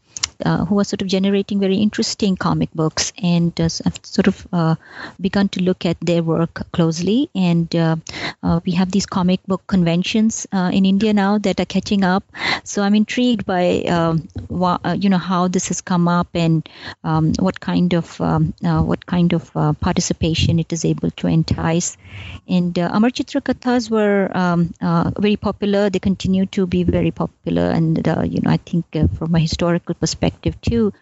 uh, 0.44 0.64
who 0.64 0.78
are 0.80 0.84
sort 0.84 1.02
of 1.02 1.08
generating 1.08 1.60
very 1.60 1.76
interesting 1.76 2.36
comic 2.36 2.70
books, 2.74 3.12
and 3.22 3.58
uh, 3.60 3.68
I've 3.84 3.98
sort 4.02 4.28
of 4.28 4.46
uh, 4.52 4.74
begun 5.20 5.48
to 5.50 5.62
look 5.62 5.84
at 5.86 5.96
their 6.00 6.22
work 6.22 6.62
closely. 6.72 7.30
And 7.34 7.74
uh, 7.74 7.96
uh, 8.42 8.60
we 8.64 8.72
have 8.72 8.90
these 8.90 9.06
comic 9.06 9.40
book 9.46 9.62
conventions 9.66 10.46
uh, 10.52 10.70
in 10.72 10.84
India 10.86 11.12
now 11.12 11.38
that 11.38 11.60
are 11.60 11.66
catching 11.66 12.04
up. 12.04 12.24
So 12.64 12.82
I'm 12.82 12.94
intrigued 12.94 13.46
by 13.46 13.82
um, 13.82 14.28
you 14.98 15.08
know 15.08 15.18
how 15.18 15.48
this 15.48 15.68
has 15.68 15.80
come 15.80 16.08
up 16.08 16.28
and 16.34 16.68
um, 17.04 17.32
what 17.38 17.60
kind 17.60 17.94
of 17.94 18.20
um, 18.20 18.54
what 18.60 19.06
kind 19.06 19.32
of 19.32 19.52
participation 19.80 20.58
it 20.58 20.72
is 20.72 20.84
able 20.84 21.10
to 21.12 21.26
entice. 21.26 21.96
And 22.48 22.76
Amar 22.78 23.10
Chitra 23.10 23.42
Kathas 23.44 23.90
were 23.90 24.30
um, 24.36 24.74
very 25.18 25.36
popular. 25.36 25.90
They 25.90 25.98
continue 25.98 26.46
to 26.46 26.66
be 26.66 26.82
very 26.84 27.10
popular, 27.10 27.70
and 27.70 27.96
you 28.32 28.40
know 28.40 28.50
I 28.50 28.56
think 28.58 28.86
from 29.18 29.34
a 29.34 29.38
historical 29.38 29.94
perspective 29.94 30.29
perspective 30.30 30.60
too. 30.60 30.92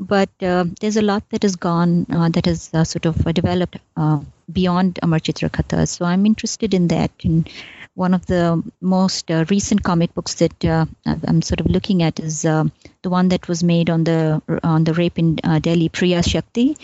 But 0.00 0.30
uh, 0.40 0.66
there's 0.80 0.96
a 0.96 1.02
lot 1.02 1.28
that 1.30 1.42
has 1.42 1.56
gone, 1.56 2.06
uh, 2.08 2.28
that 2.28 2.46
has 2.46 2.70
uh, 2.72 2.84
sort 2.84 3.04
of 3.06 3.26
uh, 3.26 3.32
developed 3.32 3.78
uh, 3.96 4.20
beyond 4.52 5.00
Amar 5.02 5.18
Chitra 5.18 5.50
Kathas. 5.50 5.90
So 5.90 6.04
I'm 6.04 6.24
interested 6.24 6.72
in 6.72 6.86
that. 6.88 7.10
And 7.24 7.50
one 7.94 8.14
of 8.14 8.24
the 8.26 8.62
most 8.80 9.28
uh, 9.28 9.44
recent 9.50 9.82
comic 9.82 10.14
books 10.14 10.34
that 10.34 10.64
I'm 11.04 11.42
sort 11.42 11.58
of 11.58 11.66
looking 11.66 12.04
at 12.04 12.20
is 12.20 12.42
the 12.42 12.70
one 13.02 13.30
that 13.30 13.48
was 13.48 13.64
made 13.64 13.90
on 13.90 14.04
the 14.04 14.40
on 14.62 14.84
the 14.84 14.94
rape 14.94 15.18
in 15.18 15.34
Delhi, 15.34 15.88
Priya 15.88 16.22
Shakti. 16.22 16.76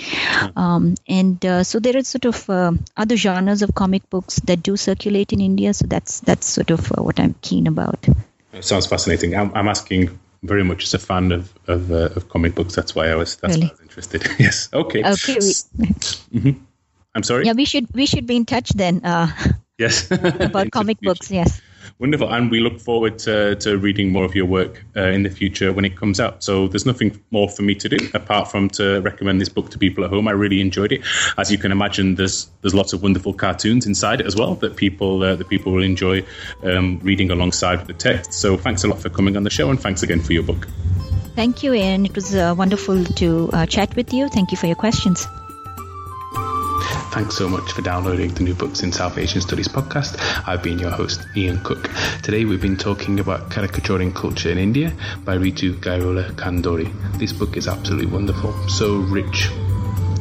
Um, 0.56 0.96
and 1.06 1.38
so 1.62 1.78
there 1.78 1.96
are 1.96 2.02
sort 2.02 2.24
of 2.24 2.50
other 2.96 3.16
genres 3.16 3.62
of 3.62 3.76
comic 3.76 4.10
books 4.10 4.40
that 4.40 4.60
do 4.60 4.76
circulate 4.76 5.32
in 5.32 5.40
India. 5.40 5.72
So 5.72 5.86
that's 5.86 6.18
that's 6.18 6.48
sort 6.48 6.72
of 6.72 6.88
what 6.88 7.20
I'm 7.20 7.36
keen 7.42 7.68
about. 7.68 8.08
It 8.52 8.64
sounds 8.64 8.86
fascinating. 8.86 9.36
I'm, 9.36 9.54
I'm 9.54 9.68
asking 9.68 10.18
very 10.44 10.62
much 10.62 10.84
as 10.84 10.94
a 10.94 10.98
fan 10.98 11.32
of 11.32 11.52
of, 11.66 11.90
uh, 11.90 12.10
of 12.16 12.28
comic 12.28 12.54
books. 12.54 12.74
That's 12.74 12.94
why 12.94 13.08
I 13.08 13.14
was 13.14 13.36
that's 13.36 13.54
really? 13.54 13.66
why 13.66 13.70
I 13.70 13.72
was 13.72 13.80
interested. 13.80 14.26
yes. 14.38 14.68
Okay. 14.72 15.00
Okay. 15.00 15.38
mm-hmm. 15.38 16.52
I'm 17.14 17.22
sorry. 17.22 17.46
Yeah, 17.46 17.52
we 17.52 17.64
should 17.64 17.86
we 17.94 18.06
should 18.06 18.26
be 18.26 18.36
in 18.36 18.44
touch 18.44 18.70
then. 18.70 19.04
Uh, 19.04 19.28
yes. 19.78 20.10
about 20.40 20.70
comic 20.78 21.00
books. 21.00 21.30
Yes. 21.30 21.60
Wonderful. 22.00 22.32
And 22.32 22.50
we 22.50 22.58
look 22.58 22.80
forward 22.80 23.20
to, 23.20 23.54
to 23.56 23.78
reading 23.78 24.10
more 24.10 24.24
of 24.24 24.34
your 24.34 24.46
work 24.46 24.84
uh, 24.96 25.02
in 25.02 25.22
the 25.22 25.30
future 25.30 25.72
when 25.72 25.84
it 25.84 25.96
comes 25.96 26.18
out. 26.18 26.42
So 26.42 26.66
there's 26.66 26.84
nothing 26.84 27.20
more 27.30 27.48
for 27.48 27.62
me 27.62 27.76
to 27.76 27.88
do 27.88 27.96
apart 28.14 28.50
from 28.50 28.68
to 28.70 29.00
recommend 29.00 29.40
this 29.40 29.48
book 29.48 29.70
to 29.70 29.78
people 29.78 30.04
at 30.04 30.10
home. 30.10 30.26
I 30.26 30.32
really 30.32 30.60
enjoyed 30.60 30.90
it. 30.90 31.02
As 31.38 31.52
you 31.52 31.58
can 31.58 31.70
imagine, 31.70 32.16
there's 32.16 32.50
there's 32.62 32.74
lots 32.74 32.92
of 32.92 33.02
wonderful 33.02 33.32
cartoons 33.32 33.86
inside 33.86 34.20
it 34.20 34.26
as 34.26 34.34
well 34.34 34.56
that 34.56 34.74
people 34.76 35.22
uh, 35.22 35.36
that 35.36 35.48
people 35.48 35.72
will 35.72 35.84
enjoy 35.84 36.24
um, 36.64 36.98
reading 37.02 37.30
alongside 37.30 37.86
the 37.86 37.94
text. 37.94 38.32
So 38.32 38.56
thanks 38.56 38.82
a 38.82 38.88
lot 38.88 38.98
for 38.98 39.08
coming 39.08 39.36
on 39.36 39.44
the 39.44 39.50
show 39.50 39.70
and 39.70 39.80
thanks 39.80 40.02
again 40.02 40.20
for 40.20 40.32
your 40.32 40.42
book. 40.42 40.66
Thank 41.36 41.62
you, 41.62 41.74
Ian. 41.74 42.06
It 42.06 42.14
was 42.14 42.34
uh, 42.34 42.54
wonderful 42.56 43.04
to 43.04 43.50
uh, 43.52 43.66
chat 43.66 43.94
with 43.94 44.12
you. 44.12 44.28
Thank 44.28 44.50
you 44.50 44.56
for 44.56 44.66
your 44.66 44.76
questions. 44.76 45.26
Thanks 47.14 47.36
so 47.36 47.48
much 47.48 47.70
for 47.70 47.80
downloading 47.80 48.34
the 48.34 48.42
New 48.42 48.54
Books 48.54 48.82
in 48.82 48.90
South 48.90 49.16
Asian 49.18 49.40
Studies 49.40 49.68
podcast. 49.68 50.18
I've 50.48 50.64
been 50.64 50.80
your 50.80 50.90
host, 50.90 51.24
Ian 51.36 51.62
Cook. 51.62 51.88
Today 52.24 52.44
we've 52.44 52.60
been 52.60 52.76
talking 52.76 53.20
about 53.20 53.50
caricaturing 53.50 54.12
culture 54.12 54.50
in 54.50 54.58
India 54.58 54.92
by 55.24 55.36
Ritu 55.36 55.74
Gairola 55.74 56.32
Khanduri. 56.32 56.90
This 57.16 57.32
book 57.32 57.56
is 57.56 57.68
absolutely 57.68 58.06
wonderful, 58.06 58.52
so 58.68 58.96
rich 58.96 59.48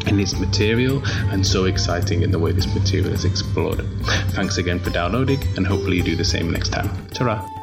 in 0.06 0.20
its 0.20 0.40
material 0.40 1.02
and 1.32 1.44
so 1.44 1.66
exciting 1.66 2.22
in 2.22 2.30
the 2.30 2.38
way 2.38 2.52
this 2.52 2.72
material 2.76 3.12
is 3.12 3.26
explored. 3.26 3.84
Thanks 4.36 4.60
again 4.60 4.78
for 4.78 4.92
downloading 4.92 5.42
and 5.58 5.66
hopefully 5.66 5.98
you 5.98 6.04
do 6.04 6.16
the 6.16 6.24
same 6.24 6.52
next 6.52 6.70
time. 6.70 6.92
Ta 7.08 7.63